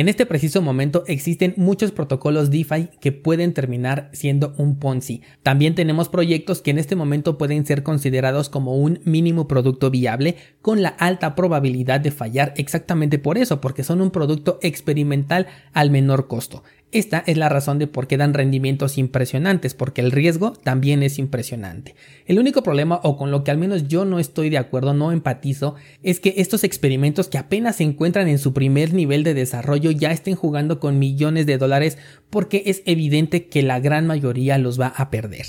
En 0.00 0.08
este 0.08 0.24
preciso 0.24 0.62
momento 0.62 1.04
existen 1.08 1.52
muchos 1.58 1.92
protocolos 1.92 2.50
DeFi 2.50 2.88
que 3.02 3.12
pueden 3.12 3.52
terminar 3.52 4.08
siendo 4.14 4.54
un 4.56 4.78
Ponzi. 4.78 5.20
También 5.42 5.74
tenemos 5.74 6.08
proyectos 6.08 6.62
que 6.62 6.70
en 6.70 6.78
este 6.78 6.96
momento 6.96 7.36
pueden 7.36 7.66
ser 7.66 7.82
considerados 7.82 8.48
como 8.48 8.78
un 8.78 9.00
mínimo 9.04 9.46
producto 9.46 9.90
viable 9.90 10.36
con 10.62 10.80
la 10.80 10.88
alta 10.88 11.34
probabilidad 11.34 12.00
de 12.00 12.12
fallar 12.12 12.54
exactamente 12.56 13.18
por 13.18 13.36
eso, 13.36 13.60
porque 13.60 13.84
son 13.84 14.00
un 14.00 14.10
producto 14.10 14.58
experimental 14.62 15.48
al 15.74 15.90
menor 15.90 16.28
costo. 16.28 16.62
Esta 16.92 17.22
es 17.24 17.36
la 17.36 17.48
razón 17.48 17.78
de 17.78 17.86
por 17.86 18.08
qué 18.08 18.16
dan 18.16 18.34
rendimientos 18.34 18.98
impresionantes, 18.98 19.74
porque 19.74 20.00
el 20.00 20.10
riesgo 20.10 20.52
también 20.52 21.04
es 21.04 21.20
impresionante. 21.20 21.94
El 22.26 22.40
único 22.40 22.64
problema, 22.64 22.98
o 23.04 23.16
con 23.16 23.30
lo 23.30 23.44
que 23.44 23.52
al 23.52 23.58
menos 23.58 23.86
yo 23.86 24.04
no 24.04 24.18
estoy 24.18 24.50
de 24.50 24.58
acuerdo, 24.58 24.92
no 24.92 25.12
empatizo, 25.12 25.76
es 26.02 26.18
que 26.18 26.34
estos 26.38 26.64
experimentos 26.64 27.28
que 27.28 27.38
apenas 27.38 27.76
se 27.76 27.84
encuentran 27.84 28.26
en 28.26 28.40
su 28.40 28.52
primer 28.52 28.92
nivel 28.92 29.22
de 29.22 29.34
desarrollo 29.34 29.92
ya 29.92 30.10
estén 30.10 30.34
jugando 30.34 30.80
con 30.80 30.98
millones 30.98 31.46
de 31.46 31.58
dólares 31.58 31.96
porque 32.28 32.64
es 32.66 32.82
evidente 32.86 33.46
que 33.46 33.62
la 33.62 33.78
gran 33.78 34.08
mayoría 34.08 34.58
los 34.58 34.80
va 34.80 34.88
a 34.88 35.10
perder. 35.10 35.46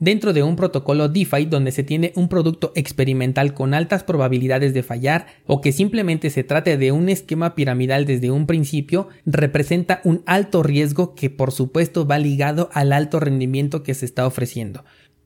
Dentro 0.00 0.32
de 0.32 0.44
un 0.44 0.54
protocolo 0.54 1.08
DeFi 1.08 1.46
donde 1.46 1.72
se 1.72 1.82
tiene 1.82 2.12
un 2.14 2.28
producto 2.28 2.70
experimental 2.76 3.52
con 3.52 3.74
altas 3.74 4.04
probabilidades 4.04 4.72
de 4.72 4.84
fallar 4.84 5.26
o 5.46 5.60
que 5.60 5.72
simplemente 5.72 6.30
se 6.30 6.44
trate 6.44 6.76
de 6.76 6.92
un 6.92 7.08
esquema 7.08 7.56
piramidal 7.56 8.06
desde 8.06 8.30
un 8.30 8.46
principio, 8.46 9.08
representa 9.26 10.00
un 10.04 10.22
alto 10.24 10.62
riesgo 10.62 11.16
que 11.16 11.30
por 11.30 11.50
supuesto 11.50 12.06
va 12.06 12.18
ligado 12.18 12.70
al 12.74 12.92
alto 12.92 13.18
rendimiento 13.18 13.82
que 13.82 13.94
se 13.94 14.04
está 14.04 14.24
ofreciendo. 14.24 14.84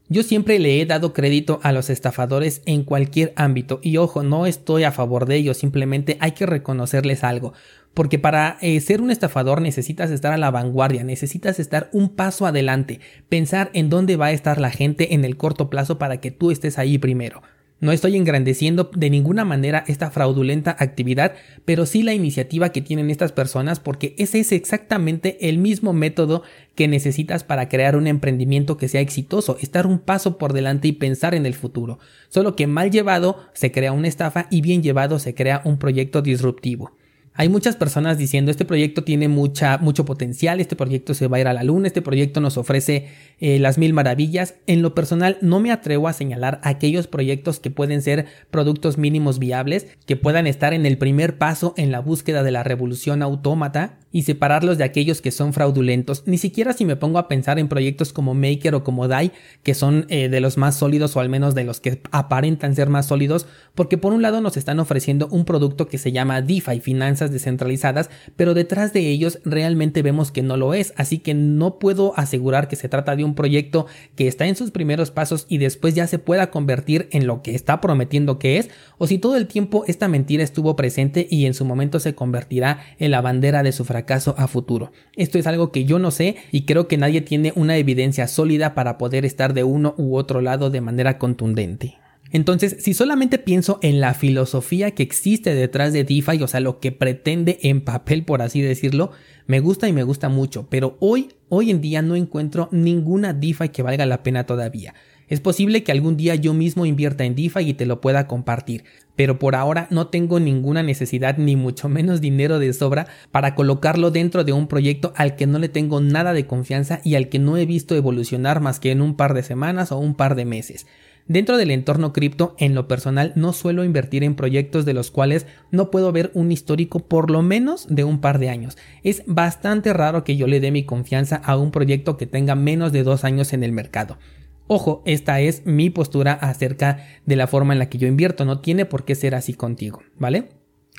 Yo 0.08 0.22
siempre 0.22 0.58
le 0.58 0.80
he 0.80 0.86
dado 0.86 1.12
crédito 1.12 1.60
a 1.62 1.72
los 1.72 1.88
estafadores 1.88 2.60
en 2.66 2.84
cualquier 2.84 3.32
ámbito 3.36 3.78
y 3.82 3.96
ojo, 3.96 4.22
no 4.22 4.46
estoy 4.46 4.84
a 4.84 4.92
favor 4.92 5.26
de 5.26 5.36
ellos, 5.36 5.56
simplemente 5.56 6.16
hay 6.20 6.32
que 6.32 6.44
reconocerles 6.44 7.24
algo. 7.24 7.52
Porque 7.94 8.18
para 8.18 8.58
eh, 8.60 8.80
ser 8.80 9.00
un 9.00 9.10
estafador 9.10 9.60
necesitas 9.60 10.10
estar 10.10 10.32
a 10.32 10.38
la 10.38 10.50
vanguardia, 10.50 11.04
necesitas 11.04 11.60
estar 11.60 11.90
un 11.92 12.08
paso 12.08 12.46
adelante, 12.46 13.00
pensar 13.28 13.70
en 13.74 13.90
dónde 13.90 14.16
va 14.16 14.26
a 14.26 14.32
estar 14.32 14.60
la 14.60 14.70
gente 14.70 15.14
en 15.14 15.24
el 15.24 15.36
corto 15.36 15.68
plazo 15.68 15.98
para 15.98 16.20
que 16.20 16.30
tú 16.30 16.50
estés 16.50 16.78
ahí 16.78 16.98
primero. 16.98 17.42
No 17.82 17.90
estoy 17.90 18.16
engrandeciendo 18.16 18.92
de 18.94 19.10
ninguna 19.10 19.44
manera 19.44 19.82
esta 19.88 20.12
fraudulenta 20.12 20.76
actividad, 20.78 21.34
pero 21.64 21.84
sí 21.84 22.04
la 22.04 22.14
iniciativa 22.14 22.68
que 22.68 22.80
tienen 22.80 23.10
estas 23.10 23.32
personas 23.32 23.80
porque 23.80 24.14
ese 24.18 24.38
es 24.38 24.52
exactamente 24.52 25.48
el 25.48 25.58
mismo 25.58 25.92
método 25.92 26.44
que 26.76 26.86
necesitas 26.86 27.42
para 27.42 27.68
crear 27.68 27.96
un 27.96 28.06
emprendimiento 28.06 28.76
que 28.76 28.86
sea 28.86 29.00
exitoso, 29.00 29.56
estar 29.60 29.88
un 29.88 29.98
paso 29.98 30.38
por 30.38 30.52
delante 30.52 30.86
y 30.86 30.92
pensar 30.92 31.34
en 31.34 31.44
el 31.44 31.54
futuro. 31.54 31.98
Solo 32.28 32.54
que 32.54 32.68
mal 32.68 32.92
llevado 32.92 33.40
se 33.52 33.72
crea 33.72 33.90
una 33.90 34.06
estafa 34.06 34.46
y 34.48 34.60
bien 34.60 34.84
llevado 34.84 35.18
se 35.18 35.34
crea 35.34 35.60
un 35.64 35.78
proyecto 35.78 36.22
disruptivo. 36.22 36.92
Hay 37.34 37.48
muchas 37.48 37.76
personas 37.76 38.18
diciendo 38.18 38.50
este 38.50 38.66
proyecto 38.66 39.04
tiene 39.04 39.26
mucha, 39.26 39.78
mucho 39.78 40.04
potencial, 40.04 40.60
este 40.60 40.76
proyecto 40.76 41.14
se 41.14 41.28
va 41.28 41.38
a 41.38 41.40
ir 41.40 41.48
a 41.48 41.54
la 41.54 41.64
luna, 41.64 41.86
este 41.86 42.02
proyecto 42.02 42.40
nos 42.42 42.58
ofrece 42.58 43.08
eh, 43.40 43.58
las 43.58 43.78
mil 43.78 43.94
maravillas. 43.94 44.56
En 44.66 44.82
lo 44.82 44.94
personal 44.94 45.38
no 45.40 45.58
me 45.58 45.72
atrevo 45.72 46.08
a 46.08 46.12
señalar 46.12 46.60
aquellos 46.62 47.06
proyectos 47.06 47.58
que 47.58 47.70
pueden 47.70 48.02
ser 48.02 48.26
productos 48.50 48.98
mínimos 48.98 49.38
viables, 49.38 49.86
que 50.04 50.16
puedan 50.16 50.46
estar 50.46 50.74
en 50.74 50.84
el 50.84 50.98
primer 50.98 51.38
paso 51.38 51.72
en 51.78 51.90
la 51.90 52.00
búsqueda 52.00 52.42
de 52.42 52.50
la 52.50 52.64
revolución 52.64 53.22
autómata 53.22 53.98
y 54.12 54.22
separarlos 54.22 54.78
de 54.78 54.84
aquellos 54.84 55.20
que 55.20 55.30
son 55.30 55.52
fraudulentos. 55.52 56.22
Ni 56.26 56.38
siquiera 56.38 56.72
si 56.72 56.84
me 56.84 56.96
pongo 56.96 57.18
a 57.18 57.28
pensar 57.28 57.58
en 57.58 57.68
proyectos 57.68 58.12
como 58.12 58.34
Maker 58.34 58.74
o 58.74 58.84
como 58.84 59.08
DAI, 59.08 59.32
que 59.62 59.74
son 59.74 60.06
eh, 60.08 60.28
de 60.28 60.40
los 60.40 60.58
más 60.58 60.76
sólidos 60.76 61.16
o 61.16 61.20
al 61.20 61.28
menos 61.28 61.54
de 61.54 61.64
los 61.64 61.80
que 61.80 62.00
aparentan 62.10 62.74
ser 62.74 62.88
más 62.88 63.06
sólidos, 63.06 63.46
porque 63.74 63.98
por 63.98 64.12
un 64.12 64.22
lado 64.22 64.40
nos 64.40 64.56
están 64.56 64.78
ofreciendo 64.78 65.28
un 65.28 65.44
producto 65.44 65.88
que 65.88 65.98
se 65.98 66.12
llama 66.12 66.42
DeFi, 66.42 66.80
finanzas 66.80 67.32
descentralizadas, 67.32 68.10
pero 68.36 68.54
detrás 68.54 68.92
de 68.92 69.08
ellos 69.08 69.38
realmente 69.44 70.02
vemos 70.02 70.30
que 70.30 70.42
no 70.42 70.56
lo 70.56 70.74
es, 70.74 70.92
así 70.96 71.18
que 71.18 71.34
no 71.34 71.78
puedo 71.78 72.12
asegurar 72.18 72.68
que 72.68 72.76
se 72.76 72.88
trata 72.88 73.16
de 73.16 73.24
un 73.24 73.34
proyecto 73.34 73.86
que 74.14 74.28
está 74.28 74.46
en 74.46 74.56
sus 74.56 74.70
primeros 74.70 75.10
pasos 75.10 75.46
y 75.48 75.58
después 75.58 75.94
ya 75.94 76.06
se 76.06 76.18
pueda 76.18 76.50
convertir 76.50 77.08
en 77.12 77.26
lo 77.26 77.42
que 77.42 77.54
está 77.54 77.80
prometiendo 77.80 78.38
que 78.38 78.58
es, 78.58 78.70
o 78.98 79.06
si 79.06 79.18
todo 79.18 79.36
el 79.36 79.46
tiempo 79.46 79.84
esta 79.86 80.08
mentira 80.08 80.44
estuvo 80.44 80.76
presente 80.76 81.26
y 81.30 81.46
en 81.46 81.54
su 81.54 81.64
momento 81.64 82.00
se 82.00 82.14
convertirá 82.14 82.80
en 82.98 83.10
la 83.10 83.20
bandera 83.20 83.62
de 83.62 83.72
su 83.72 83.84
fracaso 84.02 84.34
a 84.36 84.48
futuro. 84.48 84.90
Esto 85.16 85.38
es 85.38 85.46
algo 85.46 85.70
que 85.70 85.84
yo 85.84 85.98
no 85.98 86.10
sé 86.10 86.36
y 86.50 86.62
creo 86.62 86.88
que 86.88 86.98
nadie 86.98 87.20
tiene 87.20 87.52
una 87.54 87.76
evidencia 87.76 88.26
sólida 88.26 88.74
para 88.74 88.98
poder 88.98 89.24
estar 89.24 89.54
de 89.54 89.62
uno 89.62 89.94
u 89.96 90.16
otro 90.16 90.40
lado 90.40 90.70
de 90.70 90.80
manera 90.80 91.18
contundente. 91.18 91.98
Entonces, 92.32 92.76
si 92.80 92.94
solamente 92.94 93.38
pienso 93.38 93.78
en 93.82 94.00
la 94.00 94.14
filosofía 94.14 94.92
que 94.92 95.02
existe 95.02 95.54
detrás 95.54 95.92
de 95.92 96.02
DeFi, 96.02 96.42
o 96.42 96.48
sea, 96.48 96.60
lo 96.60 96.80
que 96.80 96.90
pretende 96.90 97.58
en 97.62 97.82
papel, 97.82 98.24
por 98.24 98.40
así 98.40 98.62
decirlo, 98.62 99.12
me 99.46 99.60
gusta 99.60 99.86
y 99.86 99.92
me 99.92 100.02
gusta 100.02 100.30
mucho, 100.30 100.66
pero 100.70 100.96
hoy, 100.98 101.28
hoy 101.50 101.70
en 101.70 101.82
día 101.82 102.00
no 102.00 102.16
encuentro 102.16 102.68
ninguna 102.72 103.34
DeFi 103.34 103.68
que 103.68 103.82
valga 103.82 104.06
la 104.06 104.22
pena 104.22 104.46
todavía. 104.46 104.94
Es 105.32 105.40
posible 105.40 105.82
que 105.82 105.92
algún 105.92 106.18
día 106.18 106.34
yo 106.34 106.52
mismo 106.52 106.84
invierta 106.84 107.24
en 107.24 107.34
DeFi 107.34 107.60
y 107.60 107.72
te 107.72 107.86
lo 107.86 108.02
pueda 108.02 108.26
compartir, 108.26 108.84
pero 109.16 109.38
por 109.38 109.54
ahora 109.54 109.86
no 109.88 110.08
tengo 110.08 110.40
ninguna 110.40 110.82
necesidad 110.82 111.38
ni 111.38 111.56
mucho 111.56 111.88
menos 111.88 112.20
dinero 112.20 112.58
de 112.58 112.70
sobra 112.74 113.06
para 113.30 113.54
colocarlo 113.54 114.10
dentro 114.10 114.44
de 114.44 114.52
un 114.52 114.66
proyecto 114.66 115.14
al 115.16 115.34
que 115.34 115.46
no 115.46 115.58
le 115.58 115.70
tengo 115.70 116.02
nada 116.02 116.34
de 116.34 116.46
confianza 116.46 117.00
y 117.02 117.14
al 117.14 117.30
que 117.30 117.38
no 117.38 117.56
he 117.56 117.64
visto 117.64 117.94
evolucionar 117.94 118.60
más 118.60 118.78
que 118.78 118.90
en 118.90 119.00
un 119.00 119.16
par 119.16 119.32
de 119.32 119.42
semanas 119.42 119.90
o 119.90 119.96
un 119.96 120.16
par 120.16 120.34
de 120.34 120.44
meses. 120.44 120.86
Dentro 121.26 121.56
del 121.56 121.70
entorno 121.70 122.12
cripto, 122.12 122.54
en 122.58 122.74
lo 122.74 122.86
personal, 122.86 123.32
no 123.34 123.54
suelo 123.54 123.84
invertir 123.84 124.24
en 124.24 124.34
proyectos 124.34 124.84
de 124.84 124.92
los 124.92 125.10
cuales 125.10 125.46
no 125.70 125.90
puedo 125.90 126.12
ver 126.12 126.30
un 126.34 126.52
histórico 126.52 126.98
por 126.98 127.30
lo 127.30 127.40
menos 127.40 127.86
de 127.88 128.04
un 128.04 128.20
par 128.20 128.38
de 128.38 128.50
años. 128.50 128.76
Es 129.02 129.22
bastante 129.26 129.94
raro 129.94 130.24
que 130.24 130.36
yo 130.36 130.46
le 130.46 130.60
dé 130.60 130.70
mi 130.70 130.84
confianza 130.84 131.36
a 131.36 131.56
un 131.56 131.70
proyecto 131.70 132.18
que 132.18 132.26
tenga 132.26 132.54
menos 132.54 132.92
de 132.92 133.02
dos 133.02 133.24
años 133.24 133.54
en 133.54 133.64
el 133.64 133.72
mercado. 133.72 134.18
Ojo, 134.66 135.02
esta 135.04 135.40
es 135.40 135.66
mi 135.66 135.90
postura 135.90 136.32
acerca 136.32 137.04
de 137.26 137.36
la 137.36 137.46
forma 137.46 137.72
en 137.72 137.78
la 137.78 137.88
que 137.88 137.98
yo 137.98 138.08
invierto, 138.08 138.44
no 138.44 138.60
tiene 138.60 138.86
por 138.86 139.04
qué 139.04 139.14
ser 139.14 139.34
así 139.34 139.54
contigo, 139.54 140.02
¿vale? 140.18 140.48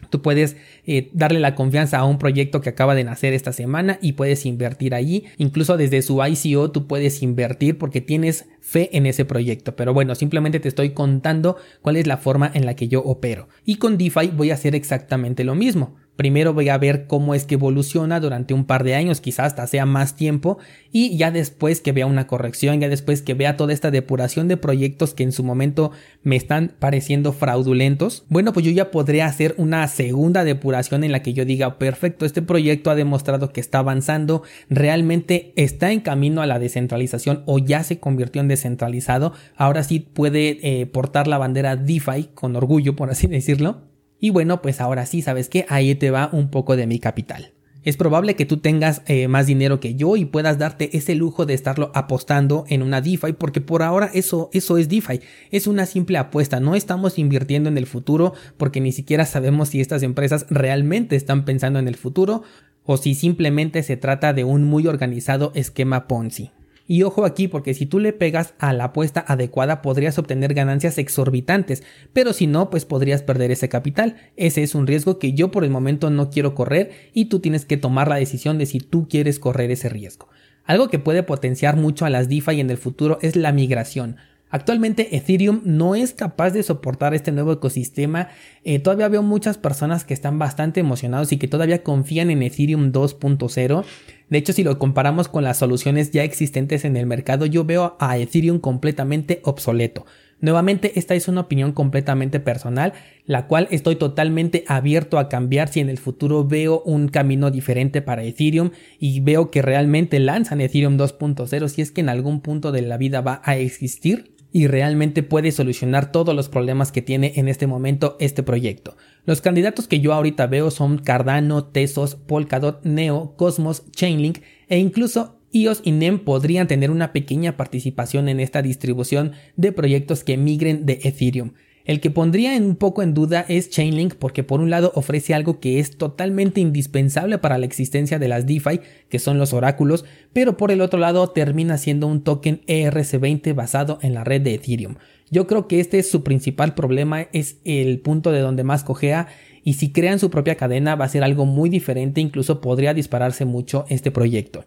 Tú 0.10 0.22
puedes 0.22 0.58
eh, 0.86 1.10
darle 1.14 1.40
la 1.40 1.56
confianza 1.56 1.98
a 1.98 2.06
un 2.06 2.18
proyecto 2.18 2.62
que 2.62 2.70
acaba 2.70 2.96
de 2.96 3.04
nacer 3.04 3.34
esta 3.34 3.54
semana 3.54 4.00
y 4.02 4.14
puedes 4.14 4.46
invertir 4.46 4.94
allí. 4.94 5.26
Incluso 5.38 5.78
desde 5.78 6.02
su 6.02 6.22
ICO 6.24 6.72
tú 6.72 6.88
puedes 6.88 7.22
invertir 7.24 7.78
porque 7.78 8.02
tienes 8.02 8.46
fe 8.60 8.96
en 8.98 9.06
ese 9.06 9.26
proyecto. 9.26 9.76
Pero 9.76 9.94
bueno, 9.94 10.16
simplemente 10.16 10.60
te 10.60 10.68
estoy 10.68 10.92
contando 10.92 11.58
cuál 11.82 11.98
es 11.98 12.08
la 12.08 12.18
forma 12.18 12.52
en 12.54 12.66
la 12.66 12.76
que 12.76 12.88
yo 12.88 13.02
opero. 13.02 13.48
Y 13.66 13.76
con 13.76 13.98
DeFi 13.98 14.28
voy 14.36 14.52
a 14.52 14.56
hacer 14.56 14.76
exactamente 14.76 15.44
lo 15.44 15.56
mismo. 15.56 15.96
Primero 16.16 16.54
voy 16.54 16.70
a 16.70 16.78
ver 16.78 17.08
cómo 17.08 17.34
es 17.34 17.46
que 17.46 17.56
evoluciona 17.56 18.20
durante 18.20 18.54
un 18.54 18.66
par 18.66 18.84
de 18.84 18.94
años, 18.94 19.20
quizás 19.20 19.48
hasta 19.48 19.66
sea 19.66 19.86
más 19.86 20.16
tiempo, 20.16 20.60
y 20.92 21.18
ya 21.18 21.32
después 21.32 21.82
que 21.82 21.92
vea 21.92 22.06
una 22.06 22.28
corrección, 22.28 22.80
ya 22.80 22.88
después 22.88 23.24
que 23.24 23.34
vea 23.34 23.58
toda 23.58 23.74
esta 23.74 23.90
depuración 23.90 24.48
de 24.48 24.58
proyectos 24.58 25.16
que 25.16 25.24
en 25.24 25.32
su 25.32 25.44
momento 25.44 25.92
me 26.22 26.36
están 26.36 26.74
pareciendo 26.78 27.34
fraudulentos, 27.34 28.26
bueno, 28.30 28.54
pues 28.54 28.66
yo 28.66 28.72
ya 28.72 28.92
podré 28.92 29.24
hacer 29.24 29.56
una 29.58 29.88
segunda 29.88 30.44
depuración 30.44 31.04
en 31.04 31.12
la 31.12 31.24
que 31.24 31.34
yo 31.34 31.46
diga, 31.46 31.80
perfecto, 31.80 32.26
este 32.26 32.44
proyecto 32.44 32.92
ha 32.92 32.96
demostrado 32.96 33.52
que 33.52 33.62
está 33.62 33.80
avanzando, 33.80 34.44
realmente 34.70 35.52
está 35.56 35.92
en 35.92 36.02
camino 36.02 36.42
a 36.42 36.46
la 36.46 36.60
descentralización 36.60 37.44
o 37.48 37.58
ya 37.58 37.84
se 37.84 38.00
convirtió 38.00 38.42
en 38.42 38.48
descentralizado, 38.48 39.34
ahora 39.56 39.84
sí 39.84 40.00
puede 40.00 40.60
eh, 40.62 40.86
portar 40.86 41.28
la 41.28 41.40
bandera 41.40 41.76
DeFi 41.76 42.30
con 42.36 42.56
orgullo, 42.56 42.96
por 42.96 43.10
así 43.10 43.28
decirlo. 43.28 43.93
Y 44.24 44.30
bueno, 44.30 44.62
pues 44.62 44.80
ahora 44.80 45.06
sí, 45.06 45.22
¿sabes 45.22 45.50
qué? 45.50 45.66
Ahí 45.68 45.96
te 45.96 46.10
va 46.10 46.30
un 46.32 46.50
poco 46.50 46.78
de 46.78 46.88
mi 46.88 46.98
capital. 46.98 47.52
Es 47.84 47.98
probable 47.98 48.38
que 48.38 48.46
tú 48.46 48.56
tengas 48.56 49.02
eh, 49.06 49.28
más 49.28 49.48
dinero 49.48 49.82
que 49.82 49.96
yo 49.96 50.16
y 50.16 50.24
puedas 50.24 50.58
darte 50.58 50.96
ese 50.96 51.14
lujo 51.14 51.46
de 51.46 51.54
estarlo 51.54 51.92
apostando 51.94 52.64
en 52.70 52.84
una 52.84 53.02
DeFi 53.02 53.34
porque 53.34 53.60
por 53.60 53.84
ahora 53.84 54.10
eso, 54.14 54.50
eso 54.54 54.78
es 54.78 54.88
DeFi. 54.88 55.20
Es 55.52 55.68
una 55.68 55.86
simple 55.86 56.18
apuesta. 56.18 56.62
No 56.62 56.74
estamos 56.74 57.20
invirtiendo 57.20 57.68
en 57.68 57.78
el 57.78 57.86
futuro 57.86 58.32
porque 58.56 58.80
ni 58.80 58.94
siquiera 58.94 59.26
sabemos 59.26 59.68
si 59.68 59.82
estas 59.82 60.04
empresas 60.04 60.46
realmente 60.50 61.18
están 61.18 61.44
pensando 61.44 61.80
en 61.80 61.90
el 61.90 61.96
futuro 61.96 62.44
o 62.86 62.96
si 62.96 63.16
simplemente 63.16 63.84
se 63.84 63.98
trata 63.98 64.32
de 64.32 64.46
un 64.46 64.64
muy 64.64 64.88
organizado 64.88 65.52
esquema 65.54 66.08
Ponzi. 66.08 66.52
Y 66.86 67.04
ojo 67.04 67.24
aquí 67.26 67.48
porque 67.48 67.74
si 67.74 67.86
tú 67.86 68.00
le 68.00 68.12
pegas 68.12 68.54
a 68.60 68.74
la 68.74 68.86
apuesta 68.86 69.24
adecuada 69.28 69.82
podrías 69.82 70.20
obtener 70.20 70.54
ganancias 70.54 70.98
exorbitantes, 70.98 71.84
pero 72.12 72.34
si 72.34 72.46
no, 72.46 72.70
pues 72.70 72.86
podrías 72.86 73.24
perder 73.24 73.52
ese 73.52 73.70
capital. 73.70 74.18
Ese 74.36 74.64
es 74.64 74.76
un 74.76 74.86
riesgo 74.86 75.18
que 75.18 75.34
yo 75.34 75.50
por 75.50 75.64
el 75.64 75.70
momento 75.70 76.10
no 76.10 76.30
quiero 76.30 76.56
correr 76.56 76.92
y 77.14 77.26
tú 77.26 77.40
tienes 77.40 77.66
que 77.66 77.78
tomar 77.78 78.10
la 78.10 78.18
decisión 78.18 78.58
de 78.58 78.66
si 78.66 78.80
tú 78.80 79.08
quieres 79.08 79.40
correr 79.40 79.72
ese 79.72 79.88
riesgo. 79.90 80.28
Algo 80.66 80.90
que 80.90 81.00
puede 81.00 81.24
potenciar 81.24 81.76
mucho 81.76 82.06
a 82.06 82.10
las 82.10 82.30
DeFi 82.30 82.60
en 82.60 82.70
el 82.70 82.78
futuro 82.78 83.18
es 83.22 83.36
la 83.36 83.52
migración. 83.52 84.18
Actualmente 84.54 85.16
Ethereum 85.16 85.62
no 85.66 85.96
es 85.96 86.14
capaz 86.14 86.52
de 86.52 86.62
soportar 86.62 87.16
este 87.16 87.32
nuevo 87.32 87.54
ecosistema. 87.54 88.28
Eh, 88.64 88.78
todavía 88.78 89.08
veo 89.08 89.24
muchas 89.24 89.58
personas 89.58 90.06
que 90.06 90.14
están 90.14 90.38
bastante 90.38 90.80
emocionados 90.80 91.32
y 91.32 91.38
que 91.38 91.48
todavía 91.48 91.82
confían 91.82 92.30
en 92.30 92.44
Ethereum 92.44 92.92
2.0. 92.92 93.84
De 94.30 94.38
hecho, 94.38 94.54
si 94.54 94.64
lo 94.64 94.78
comparamos 94.78 95.28
con 95.28 95.44
las 95.44 95.58
soluciones 95.58 96.12
ya 96.12 96.24
existentes 96.24 96.86
en 96.86 96.98
el 96.98 97.08
mercado, 97.08 97.48
yo 97.48 97.66
veo 97.66 97.98
a 98.00 98.16
Ethereum 98.20 98.60
completamente 98.60 99.42
obsoleto. 99.44 100.06
Nuevamente, 100.40 101.00
esta 101.00 101.16
es 101.16 101.28
una 101.28 101.42
opinión 101.42 101.72
completamente 101.72 102.40
personal, 102.40 102.94
la 103.26 103.48
cual 103.48 103.68
estoy 103.72 103.96
totalmente 103.96 104.66
abierto 104.68 105.18
a 105.18 105.30
cambiar 105.30 105.70
si 105.70 105.80
en 105.80 105.90
el 105.90 105.98
futuro 105.98 106.46
veo 106.46 106.84
un 106.86 107.08
camino 107.08 107.50
diferente 107.50 108.04
para 108.04 108.24
Ethereum 108.24 108.70
y 109.00 109.20
veo 109.22 109.50
que 109.50 109.64
realmente 109.64 110.20
lanzan 110.20 110.62
Ethereum 110.62 110.98
2.0 110.98 111.68
si 111.70 111.82
es 111.82 111.92
que 111.92 112.02
en 112.02 112.10
algún 112.10 112.42
punto 112.42 112.72
de 112.72 112.84
la 112.84 112.98
vida 112.98 113.22
va 113.22 113.42
a 113.44 113.58
existir 113.58 114.33
y 114.54 114.68
realmente 114.68 115.24
puede 115.24 115.52
solucionar 115.52 116.12
todos 116.12 116.36
los 116.36 116.48
problemas 116.48 116.92
que 116.92 117.02
tiene 117.02 117.34
en 117.36 117.50
este 117.50 117.66
momento 117.66 118.16
este 118.20 118.44
proyecto. 118.44 118.96
Los 119.26 119.42
candidatos 119.42 119.88
que 119.88 120.00
yo 120.00 120.14
ahorita 120.14 120.46
veo 120.46 120.70
son 120.70 121.00
Cardano, 121.00 121.66
Tesos, 121.66 122.16
Polkadot, 122.16 122.86
Neo, 122.86 123.36
Cosmos, 123.36 123.84
Chainlink 123.92 124.40
e 124.70 124.78
incluso 124.78 125.40
iOS 125.52 125.82
y 125.84 125.92
NEM 125.92 126.20
podrían 126.20 126.68
tener 126.68 126.92
una 126.92 127.14
pequeña 127.14 127.58
participación 127.58 128.30
en 128.30 128.40
esta 128.40 128.62
distribución 128.62 129.34
de 129.56 129.72
proyectos 129.72 130.24
que 130.24 130.38
migren 130.38 130.86
de 130.86 131.00
Ethereum. 131.04 131.54
El 131.86 132.00
que 132.00 132.12
pondría 132.12 132.56
un 132.58 132.78
poco 132.78 133.04
en 133.04 133.14
duda 133.14 133.46
es 133.50 133.70
Chainlink 133.70 134.16
porque 134.16 134.42
por 134.44 134.62
un 134.62 134.70
lado 134.70 134.94
ofrece 134.96 135.34
algo 135.34 135.60
que 135.60 135.80
es 135.80 135.98
totalmente 135.98 136.62
indispensable 136.62 137.40
para 137.40 137.58
la 137.58 137.66
existencia 137.66 138.20
de 138.20 138.30
las 138.30 138.46
DeFi, 138.46 138.80
que 139.10 139.20
son 139.20 139.38
los 139.38 139.52
oráculos, 139.52 140.06
pero 140.32 140.56
por 140.56 140.72
el 140.72 140.80
otro 140.80 140.98
lado 140.98 141.30
termina 141.32 141.78
siendo 141.78 142.08
un 142.08 142.24
token 142.24 142.62
ERC20 142.68 143.54
basado 143.54 144.00
en 144.02 144.14
la 144.14 144.24
red 144.24 144.42
de 144.42 144.54
Ethereum. 144.54 144.96
Yo 145.30 145.46
creo 145.46 145.68
que 145.68 145.82
este 145.82 146.00
es 146.00 146.10
su 146.10 146.24
principal 146.24 146.74
problema, 146.74 147.28
es 147.34 147.58
el 147.66 148.00
punto 148.00 148.32
de 148.32 148.40
donde 148.40 148.64
más 148.64 148.86
cojea 148.86 149.28
y 149.66 149.74
si 149.74 149.92
crean 149.92 150.20
su 150.20 150.30
propia 150.30 150.56
cadena 150.56 150.96
va 150.96 151.06
a 151.06 151.10
ser 151.10 151.24
algo 151.24 151.46
muy 151.46 151.70
diferente, 151.70 152.22
incluso 152.22 152.62
podría 152.62 152.94
dispararse 152.94 153.44
mucho 153.44 153.86
este 153.90 154.10
proyecto. 154.10 154.64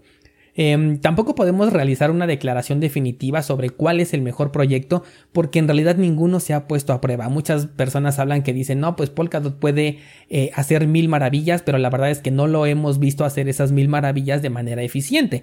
Em, 0.58 0.98
tampoco 0.98 1.34
podemos 1.34 1.70
realizar 1.70 2.10
una 2.10 2.26
declaración 2.26 2.80
definitiva 2.80 3.42
sobre 3.42 3.68
cuál 3.68 4.00
es 4.00 4.14
el 4.14 4.22
mejor 4.22 4.52
proyecto 4.52 5.04
porque 5.32 5.58
en 5.58 5.68
realidad 5.68 5.96
ninguno 5.96 6.40
se 6.40 6.54
ha 6.54 6.66
puesto 6.66 6.94
a 6.94 7.00
prueba. 7.02 7.28
Muchas 7.28 7.66
personas 7.66 8.18
hablan 8.18 8.42
que 8.42 8.54
dicen, 8.54 8.80
no, 8.80 8.96
pues 8.96 9.10
Polkadot 9.10 9.58
puede 9.58 9.98
eh, 10.30 10.50
hacer 10.54 10.86
mil 10.86 11.10
maravillas, 11.10 11.60
pero 11.60 11.76
la 11.76 11.90
verdad 11.90 12.10
es 12.10 12.20
que 12.20 12.30
no 12.30 12.46
lo 12.46 12.64
hemos 12.64 12.98
visto 12.98 13.26
hacer 13.26 13.50
esas 13.50 13.70
mil 13.70 13.88
maravillas 13.88 14.40
de 14.40 14.48
manera 14.48 14.82
eficiente. 14.82 15.42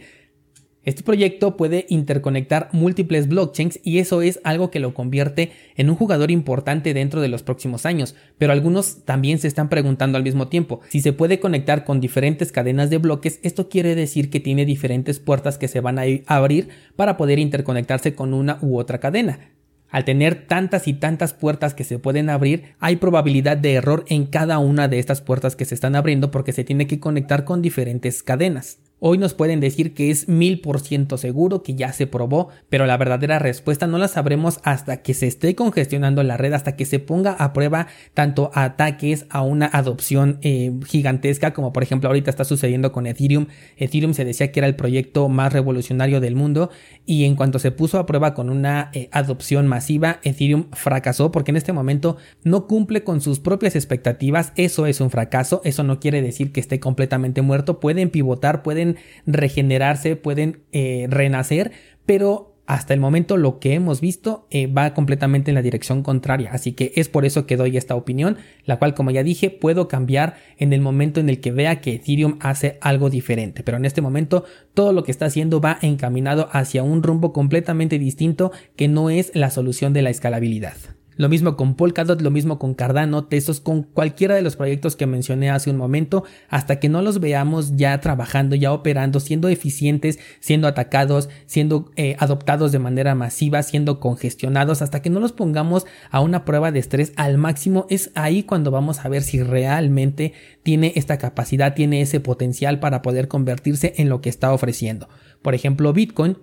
Este 0.86 1.02
proyecto 1.02 1.56
puede 1.56 1.86
interconectar 1.88 2.68
múltiples 2.74 3.30
blockchains 3.30 3.80
y 3.84 4.00
eso 4.00 4.22
es 4.22 4.42
algo 4.44 4.70
que 4.70 4.82
lo 4.82 4.94
convierte 4.94 5.52
en 5.78 5.90
un 5.90 5.96
jugador 5.96 6.30
importante 6.30 6.94
dentro 6.94 7.22
de 7.22 7.30
los 7.30 7.42
próximos 7.42 7.86
años, 7.86 8.16
pero 8.38 8.52
algunos 8.52 9.06
también 9.06 9.40
se 9.40 9.48
están 9.48 9.70
preguntando 9.70 10.18
al 10.18 10.26
mismo 10.26 10.50
tiempo, 10.50 10.82
si 10.90 11.00
se 11.00 11.14
puede 11.14 11.40
conectar 11.40 11.86
con 11.86 12.02
diferentes 12.02 12.52
cadenas 12.52 12.90
de 12.90 12.98
bloques, 12.98 13.40
esto 13.44 13.70
quiere 13.70 13.96
decir 13.96 14.30
que 14.30 14.42
tiene 14.42 14.66
diferentes 14.66 15.20
puertas 15.20 15.58
que 15.58 15.70
se 15.70 15.80
van 15.80 16.00
a 16.00 16.04
abrir 16.28 16.68
para 16.98 17.16
poder 17.16 17.40
interconectarse 17.40 18.14
con 18.14 18.34
una 18.34 18.58
u 18.62 18.78
otra 18.78 19.00
cadena. 19.00 19.40
Al 19.88 20.04
tener 20.04 20.48
tantas 20.48 20.88
y 20.88 20.94
tantas 20.94 21.34
puertas 21.34 21.76
que 21.76 21.84
se 21.84 22.00
pueden 22.00 22.30
abrir, 22.30 22.74
hay 22.80 22.98
probabilidad 22.98 23.56
de 23.56 23.74
error 23.76 24.04
en 24.10 24.26
cada 24.26 24.58
una 24.58 24.88
de 24.88 25.00
estas 25.00 25.22
puertas 25.22 25.56
que 25.56 25.66
se 25.66 25.76
están 25.76 25.96
abriendo 25.96 26.32
porque 26.32 26.52
se 26.52 26.64
tiene 26.64 26.88
que 26.88 27.00
conectar 27.00 27.46
con 27.46 27.62
diferentes 27.62 28.24
cadenas. 28.24 28.80
Hoy 29.06 29.18
nos 29.18 29.34
pueden 29.34 29.60
decir 29.60 29.94
que 29.94 30.12
es 30.12 30.30
mil 30.30 30.62
por 30.62 30.80
ciento 30.80 31.18
seguro, 31.18 31.62
que 31.62 31.76
ya 31.76 31.92
se 31.92 32.08
probó, 32.08 32.48
pero 32.70 32.86
la 32.86 32.96
verdadera 32.96 33.38
respuesta 33.38 33.86
no 33.86 33.98
la 33.98 34.08
sabremos 34.08 34.62
hasta 34.64 35.02
que 35.02 35.14
se 35.14 35.28
esté 35.28 35.56
congestionando 35.56 36.24
la 36.24 36.38
red, 36.38 36.54
hasta 36.54 36.78
que 36.78 36.86
se 36.86 37.00
ponga 37.00 37.34
a 37.34 37.52
prueba 37.52 37.88
tanto 38.14 38.50
ataques 38.54 39.26
a 39.30 39.42
una 39.42 39.66
adopción 39.66 40.38
eh, 40.42 40.72
gigantesca, 40.86 41.52
como 41.52 41.74
por 41.74 41.84
ejemplo 41.84 42.08
ahorita 42.08 42.30
está 42.30 42.46
sucediendo 42.46 42.94
con 42.94 43.06
Ethereum. 43.06 43.48
Ethereum 43.76 44.14
se 44.14 44.24
decía 44.24 44.54
que 44.54 44.62
era 44.62 44.68
el 44.68 44.78
proyecto 44.78 45.28
más 45.28 45.52
revolucionario 45.52 46.22
del 46.22 46.38
mundo 46.38 46.70
y 47.06 47.26
en 47.26 47.36
cuanto 47.36 47.60
se 47.60 47.72
puso 47.72 48.00
a 48.00 48.06
prueba 48.06 48.34
con 48.34 48.50
una 48.50 48.90
eh, 48.94 49.10
adopción 49.12 49.68
masiva, 49.68 50.22
Ethereum 50.24 50.68
fracasó 50.72 51.30
porque 51.30 51.52
en 51.52 51.58
este 51.58 51.74
momento 51.74 52.16
no 52.46 52.68
cumple 52.68 53.04
con 53.04 53.20
sus 53.20 53.42
propias 53.42 53.76
expectativas. 53.76 54.54
Eso 54.56 54.86
es 54.86 55.02
un 55.02 55.10
fracaso, 55.10 55.60
eso 55.66 55.84
no 55.84 56.00
quiere 56.00 56.22
decir 56.22 56.54
que 56.54 56.62
esté 56.62 56.80
completamente 56.80 57.42
muerto, 57.42 57.82
pueden 57.82 58.10
pivotar, 58.10 58.64
pueden 58.64 58.93
regenerarse, 59.26 60.16
pueden 60.16 60.64
eh, 60.72 61.08
renacer, 61.10 61.72
pero 62.06 62.54
hasta 62.66 62.94
el 62.94 63.00
momento 63.00 63.36
lo 63.36 63.60
que 63.60 63.74
hemos 63.74 64.00
visto 64.00 64.48
eh, 64.50 64.68
va 64.68 64.94
completamente 64.94 65.52
en 65.52 65.56
la 65.56 65.62
dirección 65.62 66.02
contraria, 66.02 66.52
así 66.54 66.72
que 66.72 66.94
es 66.96 67.10
por 67.10 67.26
eso 67.26 67.46
que 67.46 67.58
doy 67.58 67.76
esta 67.76 67.96
opinión, 67.96 68.38
la 68.66 68.80
cual 68.80 68.94
como 68.94 69.12
ya 69.12 69.24
dije 69.24 69.50
puedo 69.50 69.88
cambiar 69.88 70.36
en 70.58 70.72
el 70.72 70.80
momento 70.80 71.20
en 71.20 71.30
el 71.30 71.42
que 71.42 71.52
vea 71.52 71.82
que 71.82 71.96
Ethereum 71.96 72.38
hace 72.40 72.78
algo 72.82 73.10
diferente, 73.10 73.64
pero 73.64 73.78
en 73.78 73.86
este 73.86 74.02
momento 74.02 74.46
todo 74.74 74.94
lo 74.94 75.04
que 75.04 75.12
está 75.12 75.26
haciendo 75.26 75.60
va 75.60 75.78
encaminado 75.82 76.48
hacia 76.52 76.84
un 76.84 77.04
rumbo 77.04 77.34
completamente 77.34 78.00
distinto 78.00 78.52
que 78.78 78.88
no 78.88 79.10
es 79.10 79.32
la 79.34 79.50
solución 79.50 79.92
de 79.92 80.02
la 80.02 80.10
escalabilidad. 80.10 80.78
Lo 81.16 81.30
mismo 81.30 81.56
con 81.56 81.76
Polkadot, 81.76 82.22
lo 82.22 82.32
mismo 82.32 82.60
con 82.60 82.74
Cardano, 82.74 83.26
Tesos, 83.26 83.60
con 83.60 83.84
cualquiera 83.84 84.36
de 84.36 84.42
los 84.42 84.56
proyectos 84.56 84.96
que 84.96 85.06
mencioné 85.06 85.50
hace 85.50 85.70
un 85.70 85.78
momento, 85.78 86.24
hasta 86.50 86.80
que 86.80 86.90
no 86.90 87.02
los 87.02 87.20
veamos 87.20 87.76
ya 87.76 88.00
trabajando, 88.00 88.56
ya 88.56 88.74
operando, 88.74 89.20
siendo 89.20 89.50
eficientes, 89.50 90.20
siendo 90.40 90.68
atacados, 90.68 91.30
siendo 91.46 91.92
eh, 91.96 92.16
adoptados 92.20 92.72
de 92.72 92.80
manera 92.80 93.16
masiva, 93.16 93.64
siendo 93.64 94.00
congestionados, 94.00 94.82
hasta 94.82 95.02
que 95.02 95.10
no 95.10 95.20
los 95.20 95.32
pongamos 95.32 95.86
a 96.10 96.20
una 96.20 96.46
prueba 96.46 96.72
de 96.72 96.80
estrés 96.80 97.14
al 97.16 97.38
máximo, 97.38 97.86
es 97.90 98.12
ahí 98.16 98.44
cuando 98.44 98.72
vamos 98.72 99.06
a 99.06 99.10
ver 99.10 99.24
si 99.24 99.42
realmente 99.42 100.34
tiene 100.64 100.94
esta 100.96 101.18
capacidad, 101.18 101.74
tiene 101.74 102.02
ese 102.02 102.20
potencial 102.20 102.80
para 102.80 103.02
poder 103.02 103.28
convertirse 103.28 103.94
en 103.98 104.10
lo 104.10 104.22
que 104.22 104.30
está 104.30 104.54
ofreciendo. 104.54 105.10
Por 105.42 105.54
ejemplo, 105.54 105.94
Bitcoin 105.94 106.38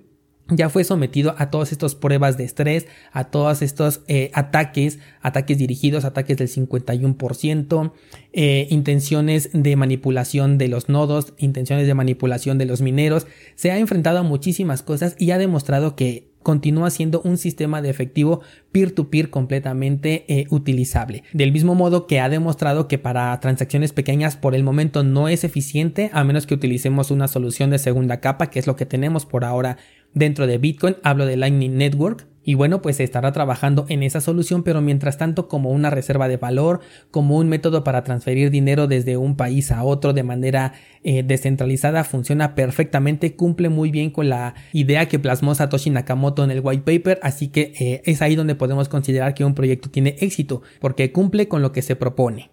ya 0.51 0.69
fue 0.69 0.85
sometido 0.85 1.35
a 1.39 1.51
todas 1.51 1.73
estas 1.73 1.95
pruebas 1.95 2.37
de 2.37 2.45
estrés, 2.45 2.87
a 3.13 3.25
todos 3.25 3.63
estos 3.63 4.03
eh, 4.09 4.31
ataques, 4.35 4.99
ataques 5.21 5.59
dirigidos, 5.59 6.05
ataques 6.05 6.37
del 6.37 6.49
51%, 6.49 7.93
eh, 8.33 8.67
intenciones 8.71 9.51
de 9.53 9.77
manipulación 9.77 10.59
de 10.59 10.69
los 10.69 10.89
nodos, 10.89 11.35
intenciones 11.39 11.87
de 11.87 11.95
manipulación 11.95 12.59
de 12.59 12.67
los 12.67 12.81
mineros. 12.81 13.27
Se 13.55 13.71
ha 13.71 13.79
enfrentado 13.79 14.19
a 14.19 14.23
muchísimas 14.23 14.83
cosas 14.83 15.17
y 15.19 15.31
ha 15.31 15.39
demostrado 15.39 15.97
que 15.97 16.31
continúa 16.43 16.91
siendo 16.91 17.21
un 17.23 17.37
sistema 17.37 17.83
de 17.83 17.91
efectivo 17.91 18.41
peer-to-peer 18.73 19.31
completamente 19.31 20.25
eh, 20.29 20.47
utilizable. 20.51 21.23
Del 21.33 21.53
mismo 21.53 21.75
modo 21.75 22.07
que 22.07 22.21
ha 22.21 22.29
demostrado 22.29 22.89
que 22.89 22.99
para 22.99 23.39
transacciones 23.41 23.93
pequeñas 23.93 24.37
por 24.37 24.55
el 24.55 24.63
momento 24.63 25.03
no 25.03 25.29
es 25.29 25.45
eficiente 25.45 26.11
a 26.13 26.25
menos 26.25 26.47
que 26.47 26.55
utilicemos 26.55 27.11
una 27.11 27.29
solución 27.29 27.71
de 27.71 27.79
segunda 27.79 28.21
capa, 28.21 28.49
que 28.49 28.59
es 28.59 28.67
lo 28.67 28.77
que 28.77 28.87
tenemos 28.87 29.27
por 29.27 29.45
ahora 29.45 29.77
Dentro 30.15 30.47
de 30.47 30.59
Bitcoin 30.59 30.97
hablo 31.03 31.27
de 31.27 31.37
Lightning 31.37 31.77
Network 31.77 32.27
y 32.43 32.55
bueno, 32.55 32.81
pues 32.81 32.97
se 32.97 33.05
estará 33.05 33.33
trabajando 33.33 33.85
en 33.89 34.03
esa 34.03 34.21
solución, 34.21 34.63
pero 34.63 34.81
mientras 34.81 35.19
tanto 35.19 35.47
como 35.47 35.71
una 35.71 35.91
reserva 35.91 36.27
de 36.27 36.39
valor, 36.39 36.81
como 37.11 37.37
un 37.37 37.49
método 37.49 37.85
para 37.85 38.03
transferir 38.03 38.51
dinero 38.51 38.87
desde 38.87 39.17
un 39.17 39.37
país 39.37 39.71
a 39.71 39.85
otro 39.85 40.15
de 40.15 40.23
manera 40.23 40.73
eh, 41.05 41.23
descentralizada, 41.23 42.03
funciona 42.03 42.55
perfectamente, 42.55 43.37
cumple 43.37 43.69
muy 43.69 43.91
bien 43.91 44.11
con 44.11 44.31
la 44.31 44.55
idea 44.73 45.07
que 45.07 45.19
plasmó 45.19 45.55
Satoshi 45.55 45.91
Nakamoto 45.91 46.43
en 46.43 46.51
el 46.51 46.61
white 46.63 46.83
paper, 46.83 47.21
así 47.23 47.49
que 47.49 47.73
eh, 47.79 48.03
es 48.07 48.23
ahí 48.23 48.37
donde 48.37 48.55
podemos 48.55 48.89
considerar 48.89 49.35
que 49.35 49.45
un 49.45 49.55
proyecto 49.55 49.91
tiene 49.91 50.17
éxito, 50.21 50.63
porque 50.81 51.13
cumple 51.13 51.47
con 51.47 51.61
lo 51.61 51.73
que 51.73 51.83
se 51.83 51.95
propone. 51.95 52.51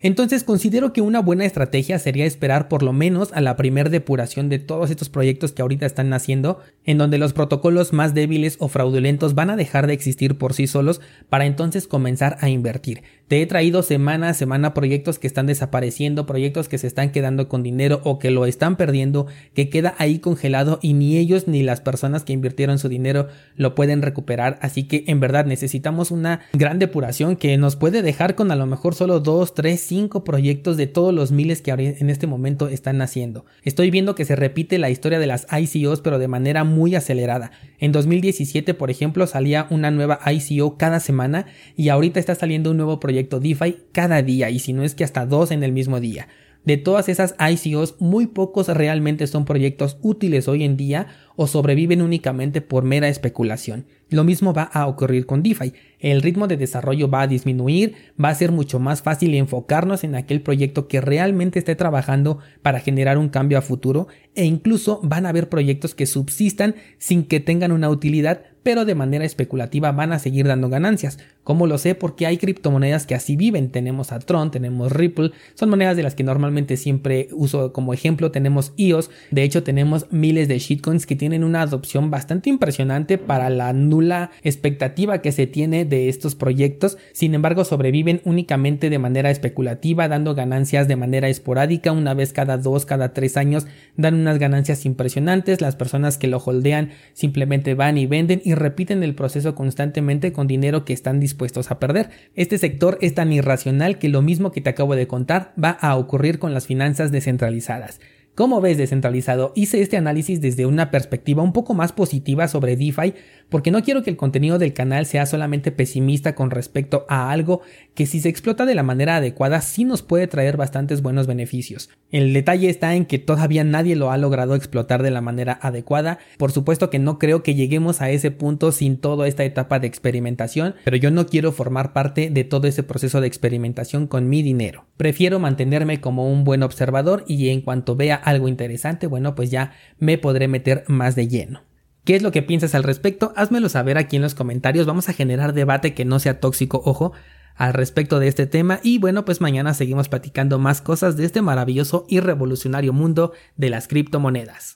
Entonces 0.00 0.44
considero 0.44 0.92
que 0.92 1.00
una 1.00 1.20
buena 1.20 1.46
estrategia 1.46 1.98
sería 1.98 2.26
esperar 2.26 2.68
por 2.68 2.82
lo 2.82 2.92
menos 2.92 3.32
a 3.32 3.40
la 3.40 3.56
primer 3.56 3.88
depuración 3.88 4.50
de 4.50 4.58
todos 4.58 4.90
estos 4.90 5.08
proyectos 5.08 5.52
que 5.52 5.62
ahorita 5.62 5.86
están 5.86 6.10
naciendo, 6.10 6.60
en 6.84 6.98
donde 6.98 7.16
los 7.16 7.32
protocolos 7.32 7.94
más 7.94 8.12
débiles 8.12 8.56
o 8.60 8.68
fraudulentos 8.68 9.34
van 9.34 9.48
a 9.48 9.56
dejar 9.56 9.86
de 9.86 9.94
existir 9.94 10.36
por 10.36 10.52
sí 10.52 10.66
solos 10.66 11.00
para 11.30 11.46
entonces 11.46 11.86
comenzar 11.86 12.36
a 12.40 12.50
invertir. 12.50 13.02
Te 13.26 13.40
he 13.40 13.46
traído 13.46 13.82
semana 13.82 14.28
a 14.28 14.34
semana 14.34 14.74
proyectos 14.74 15.18
que 15.18 15.26
están 15.26 15.46
desapareciendo, 15.46 16.26
proyectos 16.26 16.68
que 16.68 16.76
se 16.76 16.86
están 16.86 17.10
quedando 17.10 17.48
con 17.48 17.62
dinero 17.62 18.02
o 18.04 18.18
que 18.18 18.30
lo 18.30 18.44
están 18.44 18.76
perdiendo, 18.76 19.26
que 19.54 19.70
queda 19.70 19.94
ahí 19.96 20.18
congelado 20.18 20.78
y 20.82 20.92
ni 20.92 21.16
ellos 21.16 21.48
ni 21.48 21.62
las 21.62 21.80
personas 21.80 22.22
que 22.24 22.34
invirtieron 22.34 22.78
su 22.78 22.90
dinero 22.90 23.28
lo 23.56 23.74
pueden 23.74 24.02
recuperar. 24.02 24.58
Así 24.60 24.82
que 24.82 25.04
en 25.06 25.20
verdad 25.20 25.46
necesitamos 25.46 26.10
una 26.10 26.40
gran 26.52 26.78
depuración 26.78 27.36
que 27.36 27.56
nos 27.56 27.76
puede 27.76 28.02
dejar 28.02 28.34
con 28.34 28.50
a 28.50 28.56
lo 28.56 28.66
mejor 28.66 28.94
solo 28.94 29.20
2, 29.20 29.54
3, 29.54 29.80
cinco 29.80 30.22
proyectos 30.22 30.76
de 30.76 30.86
todos 30.86 31.14
los 31.14 31.32
miles 31.32 31.62
que 31.62 31.70
en 31.70 32.10
este 32.10 32.26
momento 32.26 32.68
están 32.68 32.98
naciendo. 32.98 33.46
Estoy 33.62 33.90
viendo 33.90 34.14
que 34.14 34.26
se 34.26 34.36
repite 34.36 34.76
la 34.76 34.90
historia 34.90 35.18
de 35.18 35.26
las 35.26 35.46
ICOs 35.50 36.02
pero 36.02 36.18
de 36.18 36.28
manera 36.28 36.64
muy 36.64 36.94
acelerada. 36.94 37.52
En 37.78 37.90
2017, 37.90 38.74
por 38.74 38.90
ejemplo, 38.90 39.26
salía 39.26 39.66
una 39.70 39.90
nueva 39.90 40.20
ICO 40.30 40.76
cada 40.76 41.00
semana 41.00 41.46
y 41.74 41.88
ahorita 41.88 42.20
está 42.20 42.34
saliendo 42.34 42.70
un 42.70 42.76
nuevo 42.76 43.00
proyecto 43.00 43.13
DeFi 43.22 43.76
cada 43.92 44.22
día 44.22 44.50
y 44.50 44.58
si 44.58 44.72
no 44.72 44.82
es 44.82 44.94
que 44.94 45.04
hasta 45.04 45.26
dos 45.26 45.50
en 45.50 45.62
el 45.62 45.72
mismo 45.72 46.00
día. 46.00 46.28
De 46.64 46.78
todas 46.78 47.10
esas 47.10 47.34
ICOs, 47.38 47.96
muy 48.00 48.26
pocos 48.26 48.68
realmente 48.68 49.26
son 49.26 49.44
proyectos 49.44 49.98
útiles 50.00 50.48
hoy 50.48 50.64
en 50.64 50.78
día 50.78 51.08
o 51.36 51.46
sobreviven 51.46 52.00
únicamente 52.00 52.62
por 52.62 52.84
mera 52.84 53.08
especulación. 53.08 53.84
Lo 54.08 54.24
mismo 54.24 54.54
va 54.54 54.62
a 54.62 54.86
ocurrir 54.86 55.26
con 55.26 55.42
DeFi. 55.42 55.74
El 55.98 56.22
ritmo 56.22 56.46
de 56.46 56.56
desarrollo 56.56 57.10
va 57.10 57.22
a 57.22 57.26
disminuir, 57.26 57.96
va 58.22 58.30
a 58.30 58.34
ser 58.34 58.50
mucho 58.50 58.78
más 58.78 59.02
fácil 59.02 59.34
enfocarnos 59.34 60.04
en 60.04 60.14
aquel 60.14 60.40
proyecto 60.40 60.88
que 60.88 61.02
realmente 61.02 61.58
esté 61.58 61.74
trabajando 61.74 62.38
para 62.62 62.80
generar 62.80 63.18
un 63.18 63.28
cambio 63.28 63.58
a 63.58 63.62
futuro 63.62 64.08
e 64.34 64.46
incluso 64.46 65.00
van 65.02 65.26
a 65.26 65.30
haber 65.30 65.50
proyectos 65.50 65.94
que 65.94 66.06
subsistan 66.06 66.76
sin 66.96 67.24
que 67.24 67.40
tengan 67.40 67.72
una 67.72 67.90
utilidad 67.90 68.40
pero 68.64 68.84
de 68.84 68.96
manera 68.96 69.24
especulativa 69.24 69.92
van 69.92 70.12
a 70.12 70.18
seguir 70.18 70.48
dando 70.48 70.68
ganancias. 70.68 71.18
¿Cómo 71.44 71.66
lo 71.66 71.76
sé? 71.76 71.94
Porque 71.94 72.26
hay 72.26 72.38
criptomonedas 72.38 73.06
que 73.06 73.14
así 73.14 73.36
viven. 73.36 73.70
Tenemos 73.70 74.10
a 74.12 74.18
Tron, 74.18 74.50
tenemos 74.50 74.90
Ripple, 74.90 75.32
son 75.54 75.68
monedas 75.68 75.94
de 75.96 76.02
las 76.02 76.14
que 76.14 76.24
normalmente 76.24 76.78
siempre 76.78 77.28
uso 77.32 77.74
como 77.74 77.92
ejemplo. 77.92 78.30
Tenemos 78.30 78.72
EOS, 78.78 79.10
de 79.30 79.42
hecho 79.42 79.62
tenemos 79.62 80.06
miles 80.10 80.48
de 80.48 80.58
shitcoins 80.58 81.06
que 81.06 81.16
tienen 81.16 81.44
una 81.44 81.60
adopción 81.60 82.10
bastante 82.10 82.48
impresionante 82.48 83.18
para 83.18 83.50
la 83.50 83.74
nula 83.74 84.30
expectativa 84.42 85.20
que 85.20 85.32
se 85.32 85.46
tiene 85.46 85.84
de 85.84 86.08
estos 86.08 86.34
proyectos. 86.34 86.96
Sin 87.12 87.34
embargo, 87.34 87.64
sobreviven 87.66 88.22
únicamente 88.24 88.88
de 88.88 88.98
manera 88.98 89.30
especulativa, 89.30 90.08
dando 90.08 90.34
ganancias 90.34 90.88
de 90.88 90.96
manera 90.96 91.28
esporádica, 91.28 91.92
una 91.92 92.14
vez 92.14 92.32
cada 92.32 92.56
dos, 92.56 92.86
cada 92.86 93.12
tres 93.12 93.36
años, 93.36 93.66
dan 93.98 94.14
unas 94.14 94.38
ganancias 94.38 94.86
impresionantes. 94.86 95.60
Las 95.60 95.76
personas 95.76 96.16
que 96.16 96.28
lo 96.28 96.38
holdean 96.38 96.90
simplemente 97.12 97.74
van 97.74 97.98
y 97.98 98.06
venden 98.06 98.40
y 98.46 98.53
repiten 98.54 99.02
el 99.02 99.14
proceso 99.14 99.54
constantemente 99.54 100.32
con 100.32 100.46
dinero 100.46 100.84
que 100.84 100.92
están 100.92 101.20
dispuestos 101.20 101.70
a 101.70 101.78
perder. 101.78 102.10
Este 102.34 102.58
sector 102.58 102.98
es 103.00 103.14
tan 103.14 103.32
irracional 103.32 103.98
que 103.98 104.08
lo 104.08 104.22
mismo 104.22 104.52
que 104.52 104.60
te 104.60 104.70
acabo 104.70 104.96
de 104.96 105.06
contar 105.06 105.52
va 105.62 105.70
a 105.70 105.96
ocurrir 105.96 106.38
con 106.38 106.54
las 106.54 106.66
finanzas 106.66 107.12
descentralizadas. 107.12 108.00
¿Cómo 108.34 108.60
ves 108.60 108.78
descentralizado? 108.78 109.52
Hice 109.54 109.80
este 109.80 109.96
análisis 109.96 110.40
desde 110.40 110.66
una 110.66 110.90
perspectiva 110.90 111.44
un 111.44 111.52
poco 111.52 111.72
más 111.72 111.92
positiva 111.92 112.48
sobre 112.48 112.74
DeFi 112.74 113.14
porque 113.54 113.70
no 113.70 113.84
quiero 113.84 114.02
que 114.02 114.10
el 114.10 114.16
contenido 114.16 114.58
del 114.58 114.72
canal 114.72 115.06
sea 115.06 115.26
solamente 115.26 115.70
pesimista 115.70 116.34
con 116.34 116.50
respecto 116.50 117.06
a 117.08 117.30
algo 117.30 117.60
que 117.94 118.04
si 118.04 118.18
se 118.18 118.28
explota 118.28 118.66
de 118.66 118.74
la 118.74 118.82
manera 118.82 119.14
adecuada 119.14 119.60
sí 119.60 119.84
nos 119.84 120.02
puede 120.02 120.26
traer 120.26 120.56
bastantes 120.56 121.02
buenos 121.02 121.28
beneficios. 121.28 121.88
El 122.10 122.32
detalle 122.32 122.68
está 122.68 122.96
en 122.96 123.06
que 123.06 123.20
todavía 123.20 123.62
nadie 123.62 123.94
lo 123.94 124.10
ha 124.10 124.18
logrado 124.18 124.56
explotar 124.56 125.04
de 125.04 125.12
la 125.12 125.20
manera 125.20 125.56
adecuada. 125.62 126.18
Por 126.36 126.50
supuesto 126.50 126.90
que 126.90 126.98
no 126.98 127.20
creo 127.20 127.44
que 127.44 127.54
lleguemos 127.54 128.00
a 128.00 128.10
ese 128.10 128.32
punto 128.32 128.72
sin 128.72 128.96
toda 128.96 129.28
esta 129.28 129.44
etapa 129.44 129.78
de 129.78 129.86
experimentación, 129.86 130.74
pero 130.82 130.96
yo 130.96 131.12
no 131.12 131.26
quiero 131.26 131.52
formar 131.52 131.92
parte 131.92 132.30
de 132.30 132.42
todo 132.42 132.66
ese 132.66 132.82
proceso 132.82 133.20
de 133.20 133.28
experimentación 133.28 134.08
con 134.08 134.28
mi 134.28 134.42
dinero. 134.42 134.86
Prefiero 134.96 135.38
mantenerme 135.38 136.00
como 136.00 136.28
un 136.28 136.42
buen 136.42 136.64
observador 136.64 137.24
y 137.28 137.50
en 137.50 137.60
cuanto 137.60 137.94
vea 137.94 138.16
algo 138.16 138.48
interesante, 138.48 139.06
bueno, 139.06 139.36
pues 139.36 139.52
ya 139.52 139.74
me 140.00 140.18
podré 140.18 140.48
meter 140.48 140.82
más 140.88 141.14
de 141.14 141.28
lleno. 141.28 141.73
¿Qué 142.04 142.14
es 142.14 142.22
lo 142.22 142.32
que 142.32 142.42
piensas 142.42 142.74
al 142.74 142.82
respecto? 142.82 143.32
Házmelo 143.34 143.70
saber 143.70 143.96
aquí 143.96 144.16
en 144.16 144.22
los 144.22 144.34
comentarios. 144.34 144.86
Vamos 144.86 145.08
a 145.08 145.14
generar 145.14 145.54
debate 145.54 145.94
que 145.94 146.04
no 146.04 146.18
sea 146.18 146.38
tóxico, 146.38 146.82
ojo, 146.84 147.12
al 147.54 147.72
respecto 147.72 148.18
de 148.18 148.28
este 148.28 148.46
tema. 148.46 148.80
Y 148.82 148.98
bueno, 148.98 149.24
pues 149.24 149.40
mañana 149.40 149.72
seguimos 149.72 150.10
platicando 150.10 150.58
más 150.58 150.82
cosas 150.82 151.16
de 151.16 151.24
este 151.24 151.40
maravilloso 151.40 152.04
y 152.08 152.20
revolucionario 152.20 152.92
mundo 152.92 153.32
de 153.56 153.70
las 153.70 153.88
criptomonedas. 153.88 154.72